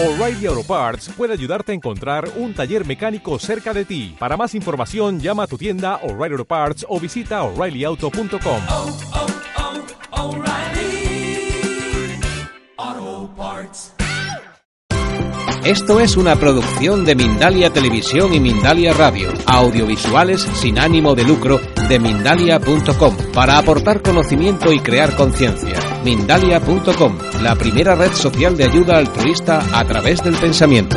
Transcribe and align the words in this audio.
O'Reilly 0.00 0.46
Auto 0.46 0.62
Parts 0.62 1.10
puede 1.16 1.32
ayudarte 1.32 1.72
a 1.72 1.74
encontrar 1.74 2.30
un 2.36 2.54
taller 2.54 2.86
mecánico 2.86 3.36
cerca 3.40 3.74
de 3.74 3.84
ti. 3.84 4.14
Para 4.16 4.36
más 4.36 4.54
información, 4.54 5.18
llama 5.18 5.42
a 5.42 5.46
tu 5.48 5.58
tienda 5.58 5.96
O'Reilly 6.04 6.34
Auto 6.34 6.44
Parts 6.44 6.86
o 6.88 7.00
visita 7.00 7.42
oreillyauto.com. 7.42 8.60
oh, 8.70 8.96
oh, 12.76 13.30
Parts. 13.36 13.92
Esto 15.64 15.98
es 15.98 16.16
una 16.16 16.36
producción 16.36 17.04
de 17.04 17.16
Mindalia 17.16 17.70
Televisión 17.70 18.32
y 18.32 18.38
Mindalia 18.38 18.92
Radio, 18.92 19.32
audiovisuales 19.46 20.42
sin 20.42 20.78
ánimo 20.78 21.16
de 21.16 21.24
lucro 21.24 21.60
de 21.88 21.98
mindalia.com, 21.98 23.16
para 23.34 23.58
aportar 23.58 24.02
conocimiento 24.02 24.72
y 24.72 24.80
crear 24.80 25.14
conciencia. 25.16 25.74
Mindalia.com, 26.04 27.18
la 27.42 27.54
primera 27.56 27.94
red 27.94 28.12
social 28.12 28.56
de 28.56 28.64
ayuda 28.64 28.98
altruista 28.98 29.62
a 29.72 29.84
través 29.84 30.22
del 30.22 30.34
pensamiento. 30.36 30.96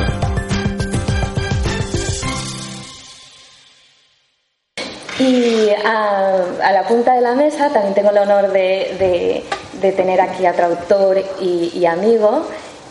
Y 5.20 5.70
a, 5.86 6.36
a 6.64 6.72
la 6.72 6.84
punta 6.88 7.14
de 7.14 7.22
la 7.22 7.36
mesa 7.36 7.70
también 7.70 7.94
tengo 7.94 8.10
el 8.10 8.18
honor 8.18 8.52
de, 8.52 9.44
de- 9.82 9.92
tener 9.92 10.22
aquí 10.22 10.46
a 10.46 10.52
otro 10.52 10.66
autor 10.68 11.24
y, 11.40 11.86
amigo, 11.86 12.46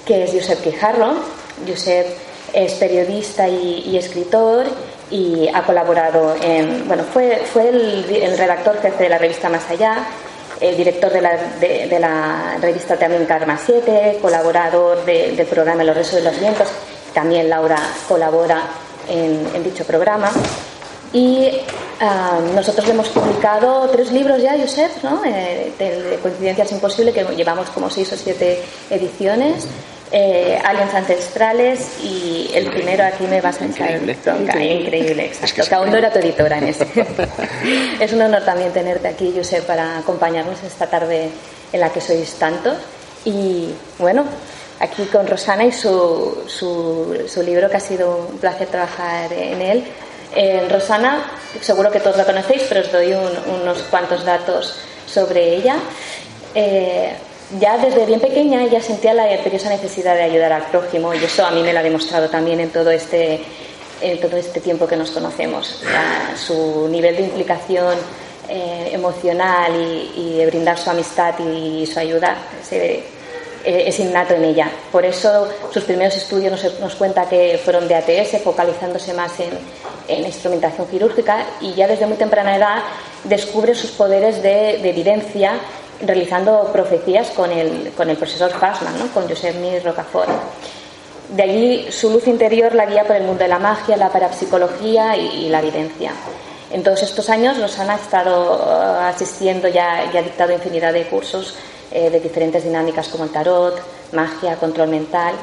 que 0.04 0.24
es 0.24 0.32
Josep 0.32 0.60
Quijarro. 0.62 1.14
Josep 1.66 2.06
es 2.52 2.72
periodista 2.74 3.48
y 3.48 3.96
escritor 3.96 4.66
y 5.10 5.48
ha 5.52 5.62
colaborado 5.64 6.34
en, 6.40 6.86
bueno, 6.86 7.04
fue, 7.04 7.42
fue 7.52 7.68
el, 7.68 8.04
el 8.14 8.38
redactor 8.38 8.80
jefe 8.80 9.04
de 9.04 9.08
la 9.10 9.18
revista 9.18 9.48
Más 9.48 9.68
Allá, 9.70 10.04
el 10.60 10.76
director 10.76 11.10
de 11.12 11.20
la, 11.22 11.36
de, 11.58 11.98
la 11.98 12.56
revista 12.60 12.96
también 12.96 13.24
Karma 13.26 13.58
7, 13.64 14.18
colaborador 14.20 15.04
de- 15.04 15.32
del 15.32 15.46
programa 15.46 15.82
Los 15.84 15.96
Rezos 15.96 16.16
de 16.16 16.22
los 16.30 16.38
Vientos. 16.38 16.68
También 17.14 17.48
Laura 17.48 17.78
colabora 18.06 18.62
en, 19.08 19.62
dicho 19.64 19.84
programa. 19.84 20.30
Y 21.12 21.48
ah, 22.00 22.38
nosotros 22.54 22.88
hemos 22.88 23.08
publicado 23.08 23.88
tres 23.88 24.12
libros 24.12 24.40
ya, 24.40 24.56
Josep, 24.56 25.02
¿no? 25.02 25.24
Eh, 25.24 25.72
de, 25.76 26.02
de 26.02 26.16
Coincidencias 26.18 26.70
Imposibles, 26.70 27.12
que 27.14 27.24
llevamos 27.34 27.68
como 27.70 27.90
seis 27.90 28.12
o 28.12 28.16
siete 28.16 28.62
ediciones. 28.90 29.66
Eh, 30.12 30.58
Aliens 30.64 30.92
Ancestrales 30.92 31.98
y 32.02 32.50
el 32.52 32.68
primero 32.70 33.04
aquí 33.04 33.24
me 33.28 33.40
vas 33.40 33.60
a 33.60 33.66
echar 33.66 33.90
Increíble. 33.92 34.16
bronca. 34.24 34.60
Increíble, 34.62 35.24
exacto. 35.26 35.62
Es 35.62 35.68
que 35.68 35.74
aún 35.76 35.90
no 35.90 35.96
era 35.98 36.12
tu 36.12 36.18
editora 36.18 36.58
en 36.58 36.64
ese. 36.68 36.86
es 38.00 38.12
un 38.12 38.22
honor 38.22 38.44
también 38.44 38.72
tenerte 38.72 39.06
aquí, 39.06 39.32
Josep, 39.36 39.64
para 39.64 39.98
acompañarnos 39.98 40.62
esta 40.64 40.88
tarde 40.88 41.28
en 41.72 41.80
la 41.80 41.90
que 41.90 42.00
sois 42.00 42.34
tantos. 42.34 42.76
Y 43.24 43.70
bueno, 43.98 44.24
aquí 44.80 45.04
con 45.04 45.26
Rosana 45.28 45.64
y 45.64 45.70
su, 45.72 46.42
su, 46.48 47.16
su 47.28 47.42
libro, 47.42 47.70
que 47.70 47.76
ha 47.76 47.80
sido 47.80 48.26
un 48.32 48.38
placer 48.38 48.66
trabajar 48.66 49.32
en 49.32 49.62
él. 49.62 49.84
Eh, 50.34 50.66
Rosana, 50.68 51.30
seguro 51.60 51.90
que 51.92 52.00
todos 52.00 52.16
la 52.16 52.24
conocéis, 52.24 52.62
pero 52.68 52.80
os 52.80 52.90
doy 52.90 53.12
un- 53.12 53.60
unos 53.62 53.78
cuantos 53.90 54.24
datos 54.24 54.74
sobre 55.06 55.54
ella. 55.54 55.76
Eh, 56.54 57.12
ya 57.58 57.78
desde 57.78 58.06
bien 58.06 58.20
pequeña 58.20 58.62
ella 58.62 58.80
sentía 58.80 59.14
la 59.14 59.32
imperiosa 59.32 59.70
necesidad 59.70 60.14
de 60.14 60.22
ayudar 60.22 60.52
al 60.52 60.66
prójimo 60.66 61.12
y 61.14 61.24
eso 61.24 61.44
a 61.44 61.50
mí 61.50 61.62
me 61.62 61.72
lo 61.72 61.80
ha 61.80 61.82
demostrado 61.82 62.28
también 62.28 62.60
en 62.60 62.70
todo 62.70 62.90
este, 62.90 63.40
en 64.00 64.20
todo 64.20 64.36
este 64.36 64.60
tiempo 64.60 64.86
que 64.86 64.96
nos 64.96 65.10
conocemos. 65.10 65.82
Su 66.36 66.88
nivel 66.88 67.16
de 67.16 67.22
implicación 67.22 67.94
eh, 68.48 68.90
emocional 68.92 69.72
y, 70.16 70.34
de 70.36 70.46
brindar 70.46 70.78
su 70.78 70.90
amistad 70.90 71.34
y 71.38 71.86
su 71.86 71.98
ayuda 71.98 72.36
eh, 72.70 73.04
es 73.64 73.98
innato 73.98 74.34
en 74.34 74.44
ella. 74.44 74.70
Por 74.92 75.04
eso 75.04 75.48
sus 75.72 75.84
primeros 75.84 76.16
estudios 76.16 76.52
nos, 76.52 76.80
nos 76.80 76.94
cuenta 76.94 77.28
que 77.28 77.60
fueron 77.62 77.88
de 77.88 77.96
ATS, 77.96 78.42
focalizándose 78.42 79.12
más 79.12 79.38
en, 79.40 79.50
en 80.08 80.24
instrumentación 80.24 80.86
quirúrgica 80.86 81.44
y 81.60 81.74
ya 81.74 81.86
desde 81.86 82.06
muy 82.06 82.16
temprana 82.16 82.56
edad 82.56 82.82
descubre 83.24 83.74
sus 83.74 83.90
poderes 83.90 84.42
de, 84.42 84.78
de 84.78 84.90
evidencia 84.90 85.58
realizando 86.02 86.70
profecías 86.72 87.30
con 87.30 87.50
el, 87.50 87.92
con 87.96 88.08
el 88.10 88.16
profesor 88.16 88.50
Fassman, 88.50 88.98
¿no? 88.98 89.06
con 89.08 89.28
Josep 89.28 89.56
Mir 89.56 89.82
Rocafort. 89.84 90.30
De 91.30 91.42
allí 91.42 91.92
su 91.92 92.10
luz 92.10 92.26
interior 92.26 92.74
la 92.74 92.86
guía 92.86 93.04
por 93.04 93.16
el 93.16 93.22
mundo 93.22 93.44
de 93.44 93.48
la 93.48 93.58
magia, 93.58 93.96
la 93.96 94.10
parapsicología 94.10 95.16
y, 95.16 95.48
la 95.48 95.60
evidencia. 95.60 96.12
En 96.72 96.82
todos 96.82 97.02
estos 97.02 97.28
años 97.30 97.58
Rosana 97.60 97.94
ha 97.94 97.96
estado 97.96 98.56
eh, 98.56 99.08
asistiendo 99.14 99.68
ya 99.68 100.00
ha 100.00 100.22
dictado 100.22 100.52
infinidad 100.52 100.92
de 100.92 101.06
cursos 101.06 101.54
eh, 101.92 102.10
de 102.10 102.20
diferentes 102.20 102.64
dinámicas 102.64 103.08
como 103.08 103.24
el 103.24 103.30
tarot, 103.30 103.80
magia, 104.12 104.56
control 104.56 104.88
mental 104.88 105.34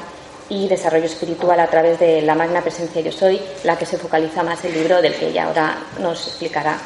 y 0.48 0.68
desarrollo 0.68 1.04
espiritual 1.04 1.60
a 1.60 1.66
través 1.66 1.98
de 1.98 2.22
la 2.22 2.34
magna 2.34 2.62
presencia 2.62 3.02
yo 3.02 3.12
soy, 3.12 3.40
la 3.64 3.76
que 3.76 3.86
se 3.86 3.98
focaliza 3.98 4.42
más 4.42 4.64
el 4.64 4.72
libro 4.72 5.02
del 5.02 5.14
que 5.14 5.28
ella 5.28 5.44
ahora 5.44 5.78
nos 6.00 6.26
explicará. 6.26 6.78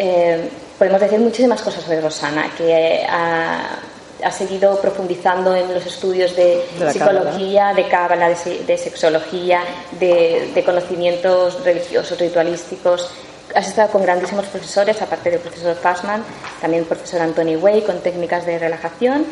Eh, 0.00 0.48
podemos 0.78 1.00
decir 1.00 1.18
muchísimas 1.18 1.60
cosas 1.60 1.82
sobre 1.82 2.00
Rosana, 2.00 2.50
que 2.56 2.70
eh, 2.70 3.06
ha, 3.08 3.80
ha 4.24 4.30
seguido 4.30 4.80
profundizando 4.80 5.56
en 5.56 5.74
los 5.74 5.84
estudios 5.84 6.36
de, 6.36 6.62
psicología, 6.92 7.72
de 7.74 7.88
cábala, 7.88 8.28
de, 8.28 8.36
se- 8.36 8.64
de 8.64 8.78
sexología, 8.78 9.60
de, 9.98 10.52
de 10.54 10.64
conocimientos 10.64 11.64
religiosos, 11.64 12.18
ritualísticos. 12.18 13.10
Has 13.54 13.66
estado 13.66 13.88
con 13.90 14.02
grandísimos 14.02 14.46
profesores, 14.46 15.00
aparte 15.02 15.30
del 15.30 15.40
profesor 15.40 15.74
Fassman, 15.74 16.22
también 16.60 16.82
el 16.84 16.88
profesor 16.88 17.20
Anthony 17.22 17.56
Way, 17.60 17.82
con 17.82 17.98
técnicas 18.00 18.46
de 18.46 18.58
relajación. 18.58 19.26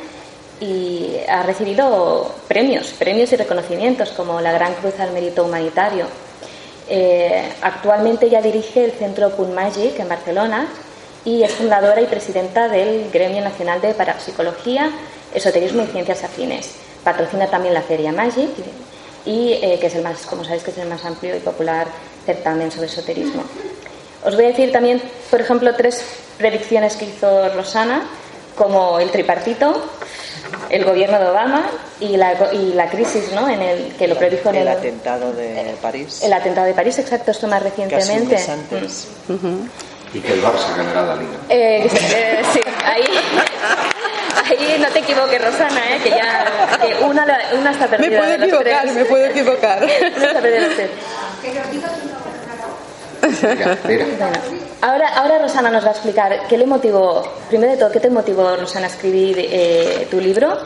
Y 0.59 1.17
ha 1.29 1.43
recibido 1.43 2.35
premios, 2.49 2.89
premios 2.99 3.31
y 3.33 3.37
reconocimientos, 3.37 4.09
como 4.13 4.41
la 4.41 4.53
Gran 4.53 4.73
Cruz 4.75 4.99
al 4.99 5.13
Mérito 5.13 5.45
Humanitario, 5.45 6.07
eh, 6.89 7.53
actualmente 7.63 8.27
ella 8.27 8.41
dirige 8.41 8.85
el 8.85 8.93
Centro 8.93 9.31
Punt 9.31 9.55
Magic 9.55 9.99
en 9.99 10.09
Barcelona 10.09 10.69
y 11.25 11.43
es 11.43 11.53
fundadora 11.53 12.01
y 12.01 12.07
presidenta 12.07 12.69
del 12.69 13.11
Gremio 13.11 13.43
Nacional 13.43 13.81
de 13.81 13.95
Parapsicología, 13.95 14.91
Esoterismo 15.35 15.83
y 15.83 15.87
Ciencias 15.87 16.23
Afines. 16.23 16.77
Patrocina 17.03 17.49
también 17.49 17.75
la 17.75 17.83
Feria 17.83 18.13
Magic 18.13 18.51
y 19.25 19.55
eh, 19.55 19.79
que 19.81 19.89
es 19.89 19.95
el 19.97 20.03
más, 20.03 20.25
como 20.27 20.45
sabéis, 20.45 20.63
que 20.63 20.71
es 20.71 20.79
el 20.79 20.89
más 20.89 21.05
amplio 21.05 21.37
y 21.37 21.41
popular 21.41 21.89
certamen 22.25 22.71
sobre 22.71 22.87
esoterismo. 22.87 23.43
Os 24.25 24.35
voy 24.35 24.45
a 24.45 24.49
decir 24.49 24.73
también, 24.73 25.03
por 25.31 25.41
ejemplo, 25.41 25.75
tres 25.75 26.05
predicciones 26.39 26.97
que 26.97 27.07
hizo 27.07 27.49
Rosana, 27.55 28.09
como 28.57 28.99
el 28.99 29.11
tripartito, 29.11 29.89
el 30.71 30.85
gobierno 30.85 31.19
de 31.19 31.29
Obama 31.29 31.63
y 32.01 32.17
la, 32.17 32.35
y 32.53 32.73
la 32.75 32.89
crisis, 32.89 33.33
¿no? 33.33 33.49
En 33.49 33.63
el 33.63 33.95
que 33.97 34.07
lo 34.09 34.17
predijo 34.17 34.51
en 34.51 34.57
El 34.57 34.63
el, 34.63 34.69
atentado 34.69 35.33
de 35.33 35.75
París. 35.81 36.21
el 36.23 36.33
atentado 36.33 36.67
de 36.67 36.75
París, 36.75 36.99
exacto, 36.99 37.31
esto 37.31 37.47
más 37.49 37.63
casi 37.63 37.83
recientemente. 37.83 38.37
antes. 38.51 39.09
Y 40.15 40.21
que 40.21 40.33
el 40.33 40.43
Barça 40.43 40.77
ganará 40.77 41.03
la 41.03 41.17
liga. 41.17 41.33
Eh, 41.49 41.89
eh, 42.15 42.43
sí, 42.53 42.61
ahí, 42.85 43.03
ahí 44.45 44.77
no 44.81 44.89
te 44.89 45.01
equivoques, 45.01 45.45
Rosana, 45.45 45.95
eh, 45.97 46.01
que 46.03 46.11
ya 46.11 46.79
que 46.81 47.05
una, 47.05 47.27
la- 47.27 47.41
una 47.59 47.71
está 47.73 47.87
Me 47.89 47.97
perdida. 47.99 48.19
puedo 48.19 48.31
de 48.33 48.39
los 48.39 48.49
equivocar, 48.49 48.83
tres. 48.83 48.95
me 48.95 49.05
puedo 49.05 49.25
equivocar. 49.27 49.83
Una 50.17 50.27
está 50.27 50.41
perdida. 50.41 50.87
Mira, 53.29 53.79
mira. 53.87 54.07
Bueno, 54.19 54.39
ahora, 54.83 55.09
ahora 55.17 55.39
Rosana 55.41 55.71
nos 55.71 55.85
va 55.85 55.89
a 55.89 55.93
explicar 55.93 56.47
qué 56.49 56.57
le 56.59 56.67
motivó, 56.67 57.23
primero 57.49 57.73
de 57.73 57.79
todo, 57.79 57.91
qué 57.91 58.01
te 58.01 58.11
motivó, 58.11 58.57
Rosana, 58.57 58.87
a 58.87 58.91
escribir 58.91 59.37
eh, 59.39 60.07
tu 60.11 60.21
libro 60.21 60.59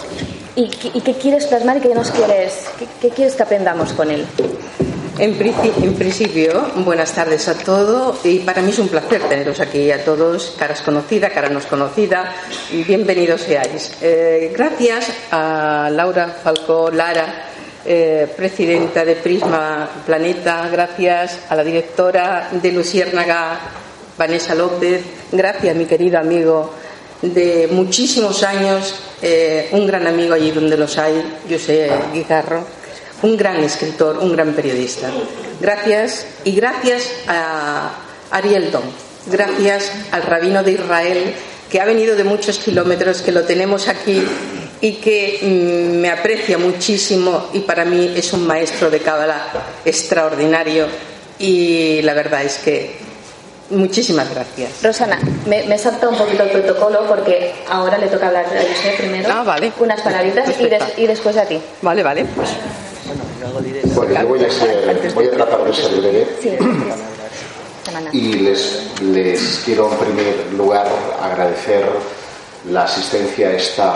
y, 0.56 0.68
qué- 0.68 0.90
y 0.94 1.00
qué 1.00 1.14
quieres 1.14 1.46
plasmar 1.46 1.78
y 1.78 1.80
qué 1.80 1.94
nos 1.94 2.10
quieres, 2.10 2.64
qué, 2.78 2.86
qué 3.00 3.08
quieres 3.10 3.34
que 3.34 3.42
aprendamos 3.42 3.92
con 3.92 4.10
él. 4.10 4.26
En, 5.18 5.36
en 5.82 5.94
principio, 5.96 6.70
buenas 6.76 7.12
tardes 7.12 7.46
a 7.48 7.54
todos 7.54 8.24
y 8.24 8.38
para 8.38 8.62
mí 8.62 8.70
es 8.70 8.78
un 8.78 8.88
placer 8.88 9.20
teneros 9.28 9.60
aquí 9.60 9.90
a 9.92 10.02
todos, 10.02 10.54
caras 10.58 10.80
conocidas, 10.80 11.30
cara 11.32 11.50
no 11.50 11.60
conocida, 11.60 12.32
bienvenidos 12.70 13.42
seáis. 13.42 13.92
Eh, 14.00 14.50
gracias 14.56 15.08
a 15.30 15.90
Laura 15.92 16.28
Falcó 16.42 16.90
Lara, 16.90 17.49
eh, 17.84 18.28
presidenta 18.36 19.04
de 19.04 19.16
Prisma 19.16 19.88
Planeta, 20.04 20.68
gracias 20.70 21.38
a 21.48 21.56
la 21.56 21.64
directora 21.64 22.48
de 22.52 22.72
Luciérnaga, 22.72 23.58
Vanessa 24.18 24.54
López, 24.54 25.02
gracias 25.32 25.74
mi 25.76 25.86
querido 25.86 26.18
amigo 26.18 26.74
de 27.22 27.68
muchísimos 27.70 28.42
años, 28.42 28.94
eh, 29.22 29.68
un 29.72 29.86
gran 29.86 30.06
amigo 30.06 30.34
allí 30.34 30.50
donde 30.50 30.76
los 30.76 30.98
hay, 30.98 31.38
José 31.48 31.90
Guijarro, 32.12 32.64
un 33.22 33.36
gran 33.36 33.62
escritor, 33.62 34.18
un 34.18 34.32
gran 34.32 34.52
periodista. 34.52 35.10
Gracias 35.60 36.26
y 36.44 36.52
gracias 36.52 37.10
a 37.26 37.92
Ariel 38.30 38.70
Dom, 38.70 38.84
gracias 39.26 39.92
al 40.10 40.22
rabino 40.22 40.62
de 40.62 40.72
Israel 40.72 41.34
que 41.70 41.80
ha 41.80 41.84
venido 41.84 42.16
de 42.16 42.24
muchos 42.24 42.58
kilómetros, 42.58 43.22
que 43.22 43.32
lo 43.32 43.44
tenemos 43.44 43.88
aquí 43.88 44.22
y 44.80 44.92
que 44.94 45.38
mm, 45.42 46.00
me 46.00 46.10
aprecia 46.10 46.56
muchísimo 46.58 47.48
y 47.52 47.60
para 47.60 47.84
mí 47.84 48.12
es 48.16 48.32
un 48.32 48.46
maestro 48.46 48.90
de 48.90 49.00
cábala 49.00 49.42
extraordinario 49.84 50.86
y 51.38 52.00
la 52.02 52.14
verdad 52.14 52.42
es 52.42 52.58
que 52.58 53.10
Muchísimas 53.70 54.28
gracias. 54.34 54.82
Rosana, 54.82 55.16
me, 55.46 55.62
me 55.62 55.78
salta 55.78 56.08
un 56.08 56.16
poquito 56.18 56.42
el 56.42 56.48
protocolo 56.50 57.06
porque 57.06 57.52
ahora 57.68 57.98
le 57.98 58.08
toca 58.08 58.26
hablar 58.26 58.44
a 58.46 58.48
usted 58.48 58.96
primero. 58.96 59.28
Ah, 59.32 59.44
vale. 59.44 59.70
Unas 59.78 60.00
palabritas 60.00 60.58
y, 60.58 60.64
des- 60.68 60.82
y 60.98 61.06
después 61.06 61.36
a 61.36 61.44
ti. 61.44 61.60
Vale, 61.80 62.02
vale. 62.02 62.24
Pues 62.34 62.48
Bueno, 63.94 64.20
yo 64.22 64.26
voy 64.26 64.44
a, 64.44 64.50
ser, 64.50 65.12
voy 65.14 65.26
a 65.26 65.30
tratar 65.30 65.62
de 65.64 65.72
ser 65.72 65.92
breve 66.00 66.26
Sí. 66.42 66.50
Y 68.12 68.32
les, 68.40 68.82
les 69.02 69.60
quiero 69.64 69.88
en 69.92 69.98
primer 69.98 70.52
lugar 70.56 70.88
agradecer 71.22 71.84
la 72.70 72.82
asistencia 72.82 73.50
a 73.50 73.52
esta 73.52 73.94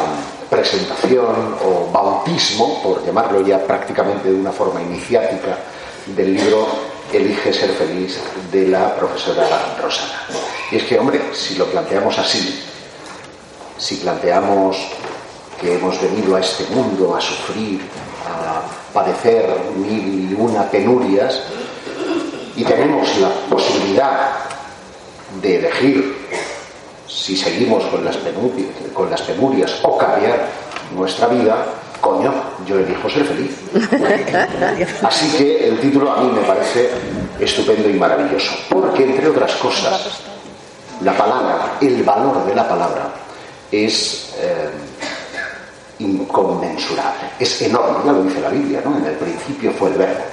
presentación 0.54 1.56
o 1.64 1.90
bautismo, 1.90 2.80
por 2.80 3.04
llamarlo 3.04 3.44
ya 3.44 3.58
prácticamente 3.66 4.30
de 4.30 4.38
una 4.38 4.52
forma 4.52 4.80
iniciática, 4.80 5.58
del 6.06 6.34
libro 6.34 6.68
Elige 7.12 7.52
ser 7.52 7.70
feliz 7.70 8.18
de 8.52 8.68
la 8.68 8.94
profesora 8.94 9.46
Rosana. 9.82 10.26
Y 10.70 10.76
es 10.76 10.84
que, 10.84 10.98
hombre, 10.98 11.20
si 11.32 11.56
lo 11.56 11.66
planteamos 11.66 12.18
así, 12.18 12.62
si 13.76 13.96
planteamos 13.96 14.76
que 15.60 15.74
hemos 15.74 16.00
venido 16.00 16.36
a 16.36 16.40
este 16.40 16.64
mundo 16.74 17.16
a 17.16 17.20
sufrir, 17.20 17.80
a 18.26 18.62
padecer 18.92 19.44
mil 19.76 20.30
y 20.30 20.34
una 20.34 20.70
penurias, 20.70 21.40
y 22.56 22.64
tenemos 22.64 23.16
la 23.18 23.28
posibilidad 23.50 24.30
de 25.42 25.58
elegir 25.58 26.26
si 27.06 27.36
seguimos 27.36 27.84
con 27.84 28.04
las, 28.04 28.16
penurias, 28.16 28.68
con 28.92 29.10
las 29.10 29.22
penurias 29.22 29.78
o 29.82 29.96
cambiar 29.98 30.46
nuestra 30.94 31.28
vida, 31.28 31.64
coño, 32.00 32.32
yo 32.66 32.78
elijo 32.78 33.08
ser 33.08 33.24
feliz. 33.24 33.56
Así 35.02 35.36
que 35.36 35.68
el 35.68 35.80
título 35.80 36.12
a 36.12 36.20
mí 36.20 36.30
me 36.32 36.42
parece 36.42 36.90
estupendo 37.40 37.88
y 37.88 37.94
maravilloso, 37.94 38.52
porque 38.68 39.04
entre 39.04 39.28
otras 39.28 39.54
cosas, 39.54 40.20
la 41.02 41.16
palabra, 41.16 41.76
el 41.80 42.02
valor 42.02 42.44
de 42.46 42.54
la 42.54 42.68
palabra 42.68 43.10
es 43.70 44.34
eh, 44.38 44.70
inconmensurable, 45.98 47.30
es 47.38 47.62
enorme, 47.62 48.04
ya 48.04 48.12
lo 48.12 48.22
dice 48.22 48.40
la 48.40 48.50
Biblia, 48.50 48.80
¿no? 48.84 48.96
En 48.98 49.06
el 49.06 49.14
principio 49.14 49.72
fue 49.72 49.90
el 49.90 49.98
verbo. 49.98 50.24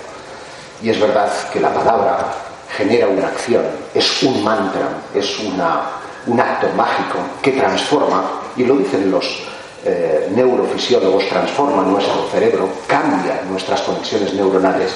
Y 0.81 0.89
es 0.89 0.99
verdad 0.99 1.31
que 1.51 1.59
la 1.59 1.73
palabra 1.73 2.33
genera 2.75 3.07
una 3.07 3.27
acción, 3.27 3.63
es 3.93 4.23
un 4.23 4.43
mantra, 4.43 4.89
es 5.13 5.39
una, 5.39 5.81
un 6.27 6.39
acto 6.39 6.67
mágico 6.75 7.19
que 7.41 7.51
transforma, 7.51 8.23
y 8.55 8.65
lo 8.65 8.77
dicen 8.77 9.09
los 9.09 9.43
eh, 9.85 10.29
neurofisiólogos, 10.35 11.27
transforma 11.27 11.83
nuestro 11.83 12.27
cerebro, 12.31 12.69
cambia 12.87 13.41
nuestras 13.49 13.81
conexiones 13.81 14.33
neuronales 14.33 14.91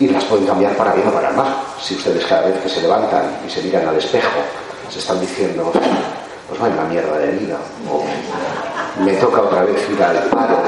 y 0.00 0.08
las 0.08 0.24
pueden 0.24 0.46
cambiar 0.46 0.72
para 0.76 0.94
bien 0.94 1.06
o 1.08 1.12
para 1.12 1.30
mal. 1.30 1.54
Si 1.80 1.94
ustedes 1.94 2.24
cada 2.26 2.46
vez 2.46 2.60
que 2.60 2.68
se 2.68 2.82
levantan 2.82 3.38
y 3.46 3.50
se 3.50 3.62
miran 3.62 3.86
al 3.86 3.96
espejo 3.96 4.40
se 4.90 4.98
están 4.98 5.20
diciendo, 5.20 5.72
pues 6.48 6.60
vaya 6.60 6.74
la 6.74 6.84
mierda 6.84 7.16
de 7.16 7.32
vida, 7.32 7.56
o 7.90 8.04
me 9.02 9.12
toca 9.14 9.40
otra 9.40 9.64
vez 9.64 9.88
ir 9.88 10.02
al 10.02 10.24
paro, 10.24 10.58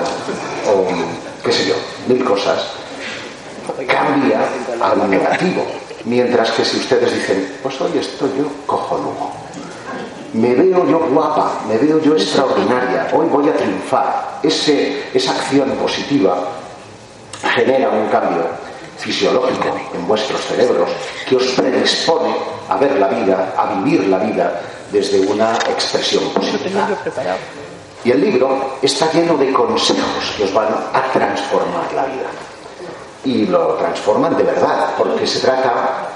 o 0.67 0.87
qué 1.45 1.53
sé 1.53 1.67
yo, 1.67 1.75
mil 2.07 2.25
cosas, 2.25 2.69
cambia 3.87 4.41
a 4.81 4.95
lo 4.95 5.07
negativo. 5.07 5.67
Mientras 6.05 6.53
que 6.53 6.65
si 6.65 6.79
ustedes 6.79 7.13
dicen, 7.13 7.57
pues 7.63 7.79
hoy 7.81 7.99
estoy 7.99 8.31
yo 8.39 8.47
cojonudo, 8.67 9.31
me 10.35 10.55
veo 10.55 10.85
yo 10.87 10.99
guapa, 10.99 11.61
me 11.69 11.79
veo 11.79 12.01
yo 12.01 12.15
extraordinaria, 12.15 13.09
hoy 13.13 13.27
voy 13.27 13.49
a 13.49 13.57
triunfar, 13.57 14.41
Ese, 14.43 15.09
esa 15.15 15.31
acción 15.31 15.71
positiva 15.73 16.37
genera 17.55 17.89
un 17.91 18.09
cambio 18.09 18.45
fisiológico 18.99 19.77
en 19.95 20.07
vuestros 20.07 20.41
cerebros 20.43 20.91
que 21.29 21.37
os 21.37 21.47
predispone 21.53 22.35
a 22.69 22.77
ver 22.77 22.99
la 22.99 23.09
vida, 23.09 23.55
a 23.57 23.75
vivir 23.75 24.09
la 24.09 24.19
vida 24.19 24.61
desde 24.91 25.21
una 25.21 25.55
expresión 25.71 26.25
positiva. 26.31 26.89
Y 28.05 28.11
el 28.11 28.21
libro 28.21 28.77
está 28.83 29.11
lleno 29.13 29.37
de 29.37 29.53
consejos 29.53 30.35
que 30.37 30.45
os 30.45 30.53
van 30.53 30.69
a 30.69 31.13
transformar 31.13 31.93
la 31.95 32.05
vida. 32.07 32.29
Y 33.25 33.47
lo 33.47 33.75
transforman 33.75 34.37
de 34.37 34.43
verdad, 34.43 34.95
porque 34.99 35.27
se 35.27 35.41
trata 35.41 36.09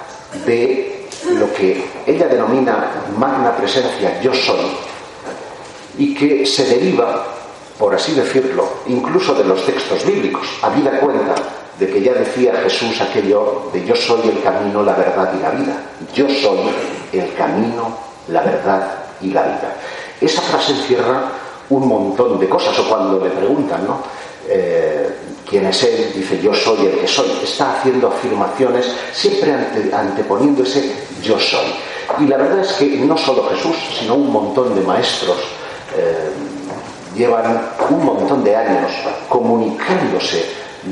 de 0.45 0.98
lo 1.25 1.53
que 1.53 1.85
ella 2.07 2.27
denomina 2.27 2.91
magna 3.17 3.57
presencia 3.57 4.21
yo 4.21 4.33
soy, 4.35 4.71
y 5.99 6.15
que 6.15 6.47
se 6.47 6.65
deriva, 6.65 7.27
por 7.79 7.95
así 7.95 8.13
decirlo, 8.13 8.69
incluso 8.87 9.35
de 9.35 9.45
los 9.45 9.65
textos 9.67 10.05
bíblicos. 10.05 10.47
Habida 10.63 11.01
cuenta 11.01 11.35
de 11.79 11.89
que 11.89 12.01
ya 12.01 12.13
decía 12.13 12.55
Jesús 12.63 13.01
aquello 13.01 13.71
de 13.73 13.85
yo 13.85 13.95
soy 13.97 14.29
el 14.29 14.43
camino, 14.43 14.83
la 14.83 14.95
verdad 14.95 15.33
y 15.37 15.43
la 15.43 15.51
vida. 15.51 15.83
Yo 16.15 16.29
soy 16.29 16.59
el 17.13 17.35
camino, 17.35 17.97
la 18.29 18.43
verdad 18.43 18.99
y 19.21 19.29
la 19.31 19.43
vida. 19.43 19.77
Esa 20.21 20.43
frase 20.43 20.73
encierra 20.73 21.33
un 21.71 21.87
montón 21.87 22.39
de 22.39 22.49
cosas, 22.49 22.79
o 22.79 22.89
cuando 22.89 23.25
le 23.25 23.31
preguntan, 23.31 23.85
¿no? 23.87 24.01
Eh, 24.49 25.11
quién 25.49 25.67
es 25.67 25.83
él, 25.83 26.13
dice 26.15 26.41
yo 26.41 26.53
soy 26.55 26.87
el 26.87 26.99
que 27.01 27.09
soy. 27.09 27.31
Está 27.43 27.79
haciendo 27.79 28.09
afirmaciones 28.09 28.87
siempre 29.13 29.53
ante- 29.53 29.95
anteponiendo 29.95 30.63
ese 30.63 30.93
yo 31.23 31.39
soy. 31.39 31.67
Y 32.21 32.27
la 32.27 32.37
verdad 32.37 32.61
es 32.61 32.73
que 32.73 32.87
no 32.99 33.17
solo 33.17 33.49
Jesús, 33.51 33.77
sino 33.99 34.15
un 34.15 34.33
montón 34.33 34.75
de 34.75 34.81
maestros 34.83 35.37
eh, 35.97 36.31
llevan 37.15 37.61
un 37.91 38.05
montón 38.05 38.45
de 38.45 38.55
años 38.57 38.93
comunicándose 39.29 40.45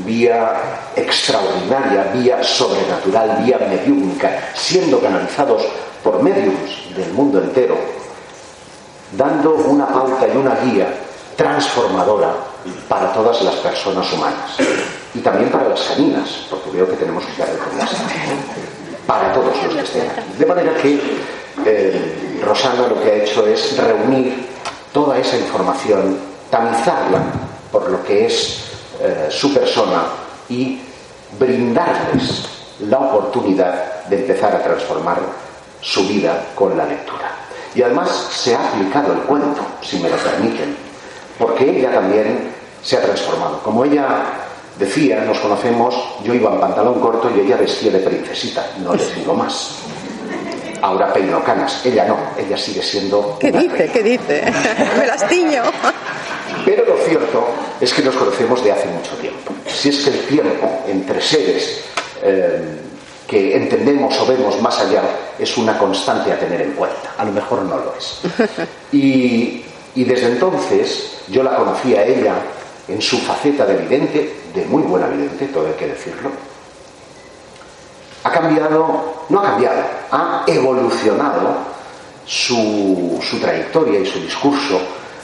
vía 0.05 0.51
extraordinaria, 0.95 2.11
vía 2.13 2.43
sobrenatural, 2.43 3.41
vía 3.43 3.57
mediúnica, 3.69 4.49
siendo 4.53 4.99
canalizados 4.99 5.63
por 6.03 6.21
mediums 6.21 6.95
del 6.95 7.11
mundo 7.13 7.39
entero, 7.41 7.75
dando 9.17 9.55
una 9.55 9.87
pauta 9.87 10.27
y 10.27 10.37
una 10.37 10.55
guía 10.65 10.93
transformadora 11.35 12.33
para 12.87 13.13
todas 13.13 13.41
las 13.41 13.55
personas 13.55 14.11
humanas 14.13 14.57
y 15.13 15.19
también 15.19 15.49
para 15.49 15.69
las 15.69 15.81
caninas, 15.81 16.47
porque 16.49 16.71
veo 16.71 16.89
que 16.89 16.95
tenemos 16.95 17.25
que 17.25 17.33
quedar 17.33 17.57
con 17.57 17.77
las 17.77 17.89
para 19.05 19.33
todos 19.33 19.55
los 19.63 19.73
que 19.73 19.81
estén 19.81 20.09
aquí. 20.09 20.21
De 20.37 20.45
manera 20.45 20.75
que 20.75 20.99
eh, 21.65 22.39
Rosana 22.43 22.87
lo 22.87 23.01
que 23.01 23.09
ha 23.09 23.15
hecho 23.15 23.47
es 23.47 23.77
reunir 23.77 24.47
toda 24.91 25.17
esa 25.17 25.37
información, 25.37 26.17
tamizarla 26.51 27.21
por 27.71 27.89
lo 27.89 28.03
que 28.03 28.25
es 28.25 28.63
eh, 28.99 29.27
su 29.29 29.53
persona 29.53 30.03
y 30.49 30.81
brindarles 31.39 32.45
la 32.81 32.99
oportunidad 32.99 34.05
de 34.05 34.19
empezar 34.19 34.55
a 34.55 34.63
transformar 34.63 35.19
su 35.81 36.07
vida 36.07 36.47
con 36.53 36.77
la 36.77 36.85
lectura. 36.85 37.31
Y 37.73 37.81
además 37.81 38.09
se 38.31 38.55
ha 38.55 38.69
aplicado 38.69 39.13
el 39.13 39.19
cuento, 39.19 39.61
si 39.81 39.99
me 39.99 40.09
lo 40.09 40.17
permiten, 40.17 40.75
porque 41.37 41.77
ella 41.77 41.91
también 41.91 42.51
se 42.83 42.97
ha 42.97 43.01
transformado. 43.01 43.59
Como 43.63 43.85
ella 43.85 44.23
decía, 44.77 45.21
nos 45.21 45.39
conocemos, 45.39 45.95
yo 46.23 46.33
iba 46.33 46.51
en 46.53 46.59
pantalón 46.59 46.99
corto 46.99 47.29
y 47.35 47.41
ella 47.41 47.57
vestía 47.57 47.91
de 47.91 47.99
princesita, 47.99 48.65
no 48.83 48.93
les 48.93 49.15
digo 49.15 49.33
más. 49.33 49.79
Ahora 50.81 51.11
peino 51.11 51.43
canas, 51.43 51.83
ella 51.85 52.05
no, 52.05 52.17
ella 52.37 52.57
sigue 52.57 52.83
siendo... 52.83 53.37
¿Qué 53.39 53.51
dice? 53.51 53.77
reina. 53.77 53.93
¿Qué 53.93 54.03
dice? 54.03 54.43
Me 54.99 55.07
las 55.07 55.27
tiño. 55.27 55.63
Pero 56.63 56.85
lo 56.85 56.97
cierto 56.97 57.47
es 57.81 57.93
que 57.93 58.03
nos 58.03 58.15
conocemos 58.15 58.63
de 58.63 58.71
hace 58.71 58.87
mucho 58.87 59.15
tiempo. 59.15 59.53
Si 59.65 59.89
es 59.89 59.97
que 60.03 60.09
el 60.11 60.19
tiempo 60.27 60.83
entre 60.87 61.19
seres 61.19 61.81
eh, 62.21 62.79
que 63.27 63.55
entendemos 63.55 64.17
o 64.19 64.25
vemos 64.25 64.61
más 64.61 64.79
allá 64.79 65.01
es 65.39 65.57
una 65.57 65.77
constante 65.77 66.31
a 66.31 66.39
tener 66.39 66.61
en 66.61 66.73
cuenta. 66.73 67.13
A 67.17 67.25
lo 67.25 67.31
mejor 67.31 67.63
no 67.63 67.77
lo 67.77 67.95
es. 67.97 68.21
Y, 68.91 69.65
y 69.95 70.03
desde 70.05 70.27
entonces 70.27 71.17
yo 71.27 71.43
la 71.43 71.55
conocí 71.55 71.95
a 71.95 72.05
ella 72.05 72.35
en 72.87 73.01
su 73.01 73.17
faceta 73.19 73.65
de 73.65 73.77
vidente, 73.77 74.35
de 74.53 74.65
muy 74.65 74.83
buena 74.83 75.07
vidente, 75.07 75.47
todo 75.47 75.67
hay 75.67 75.73
que 75.73 75.87
decirlo. 75.87 76.29
Ha 78.23 78.31
cambiado, 78.31 79.25
no 79.29 79.39
ha 79.39 79.43
cambiado, 79.43 79.81
ha 80.11 80.43
evolucionado 80.47 81.57
su, 82.25 83.19
su 83.21 83.39
trayectoria 83.39 83.99
y 83.99 84.05
su 84.05 84.19
discurso, 84.19 84.79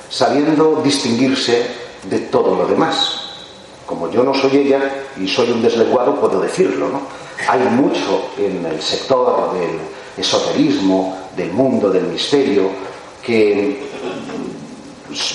sabiendo 0.09 0.81
distinguirse 0.83 1.67
de 2.03 2.19
todo 2.19 2.55
lo 2.55 2.65
demás. 2.67 3.19
Como 3.85 4.09
yo 4.09 4.23
no 4.23 4.33
soy 4.33 4.57
ella 4.57 5.05
y 5.17 5.27
soy 5.27 5.51
un 5.51 5.61
deslenguado, 5.61 6.19
puedo 6.19 6.39
decirlo, 6.39 6.89
¿no? 6.89 7.01
Hay 7.47 7.61
mucho 7.61 8.29
en 8.37 8.65
el 8.65 8.81
sector 8.81 9.53
del 9.53 9.79
esoterismo, 10.17 11.17
del 11.35 11.51
mundo 11.51 11.89
del 11.89 12.03
misterio, 12.03 12.69
que 13.21 13.81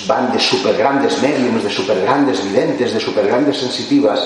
van 0.07 0.33
de 0.33 0.41
super 0.41 0.77
grandes 0.77 1.21
mediums, 1.23 1.63
de 1.63 1.71
super 1.71 2.01
grandes 2.01 2.43
videntes, 2.45 2.93
de 2.93 3.01
super 3.01 3.27
grandes 3.27 3.59
sensitivas, 3.59 4.21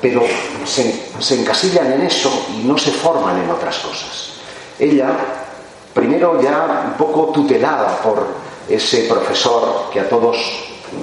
pero 0.00 0.22
se, 0.64 1.34
encasillan 1.34 1.92
en 1.92 2.02
eso 2.02 2.46
y 2.54 2.66
no 2.66 2.76
se 2.76 2.90
forman 2.90 3.42
en 3.42 3.50
otras 3.50 3.78
cosas. 3.78 4.30
Ella, 4.78 5.10
primero 5.94 6.40
ya 6.42 6.86
un 6.88 6.94
poco 6.94 7.32
tutelada 7.32 8.00
por 8.02 8.26
ese 8.68 9.02
profesor 9.02 9.90
que 9.92 10.00
a 10.00 10.08
todos 10.08 10.36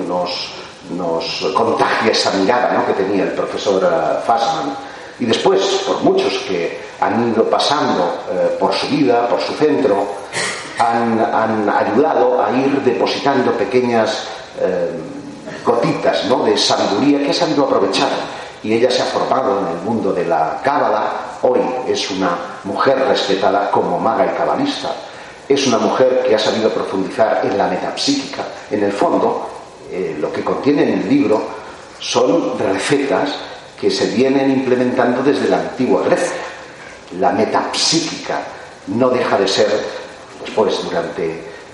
nos, 0.08 0.50
nos 0.96 1.54
contagia 1.54 2.12
esa 2.12 2.32
mirada 2.32 2.74
¿no? 2.74 2.86
que 2.86 3.04
tenía 3.04 3.24
el 3.24 3.32
profesor 3.32 3.82
eh, 3.84 4.26
Fassman, 4.26 4.76
Y 5.20 5.26
después, 5.26 5.62
por 5.86 6.02
muchos 6.02 6.34
que 6.48 6.80
han 7.00 7.32
ido 7.32 7.50
pasando 7.50 8.24
eh, 8.32 8.58
por 8.60 8.74
su 8.74 8.88
vida, 8.88 9.28
por 9.30 9.42
su 9.42 9.54
centro, 9.54 10.08
han, 10.80 11.20
han 11.20 11.70
ayudado 11.70 12.44
a 12.44 12.52
ir 12.52 12.82
depositando 12.82 13.52
pequeñas 13.52 14.28
eh, 14.60 14.90
gotitas 15.64 16.26
¿no? 16.26 16.44
de 16.46 16.58
sabiduría 16.58 17.20
que 17.20 17.32
ha 17.32 17.34
sabido 17.34 17.66
aprovechar. 17.66 18.10
Y 18.64 18.74
ella 18.74 18.90
se 18.90 19.02
ha 19.02 19.06
formado 19.06 19.60
en 19.60 19.68
el 19.68 19.84
mundo 19.84 20.12
de 20.12 20.26
la 20.26 20.60
cábala. 20.64 21.12
Hoy 21.42 21.62
es 21.88 22.10
una 22.12 22.32
mujer 22.64 22.98
respetada 23.08 23.70
como 23.72 24.00
maga 24.00 24.26
y 24.26 24.38
cabalista. 24.38 24.94
Es 25.48 25.66
una 25.68 25.78
mujer 25.78 26.24
que 26.28 26.36
ha 26.36 26.40
sabido 26.40 26.70
profundizar 26.70 27.42
en 27.44 27.58
la 27.58 27.68
metapsíquica. 27.68 28.44
En 28.70 28.84
el 28.84 28.92
fondo, 28.92 29.48
eh, 29.92 30.18
lo 30.20 30.32
que 30.32 30.44
contiene 30.44 30.84
en 30.84 31.00
el 31.00 31.10
libro 31.10 31.42
son 32.00 32.58
recetas 32.60 33.30
que 33.80 33.90
se 33.90 34.08
vienen 34.08 34.52
implementando 34.52 35.24
desde 35.24 35.50
la 35.50 35.58
antigua 35.58 36.04
Grecia. 36.04 36.38
La 37.20 37.32
metapsíquica 37.32 38.42
no 38.88 39.10
deja 39.10 39.38
de 39.38 39.48
ser, 39.48 39.68
después, 40.50 40.84
durante 40.84 41.24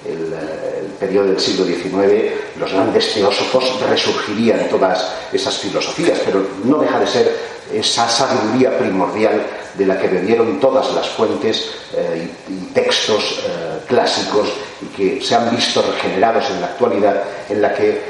el, 0.06 0.34
eh, 0.34 0.80
el 0.82 0.92
periodo 1.00 1.28
del 1.28 1.40
siglo 1.40 1.66
XIX, 1.66 2.60
los 2.60 2.72
grandes 2.72 3.14
teósofos 3.14 3.80
resurgirían 3.90 4.68
todas 4.70 5.12
esas 5.32 5.58
filosofías, 5.58 6.20
pero 6.26 6.46
no 6.64 6.78
deja 6.80 7.00
de 7.00 7.08
ser 7.08 7.36
esa 7.74 8.08
sabiduría 8.08 8.78
primordial 8.78 9.42
de 9.74 9.86
la 9.86 10.00
que 10.00 10.08
bebieron 10.08 10.60
todas 10.60 10.94
las 10.94 11.08
fuentes 11.10 11.70
eh, 11.94 12.30
y, 12.50 12.74
textos 12.74 13.44
eh, 13.46 13.80
clásicos 13.88 14.50
y 14.82 14.86
que 14.96 15.22
se 15.22 15.36
han 15.36 15.50
visto 15.56 15.82
regenerados 15.82 16.50
en 16.50 16.62
la 16.62 16.68
actualidad, 16.68 17.24
en 17.50 17.62
la 17.62 17.74
que 17.74 18.02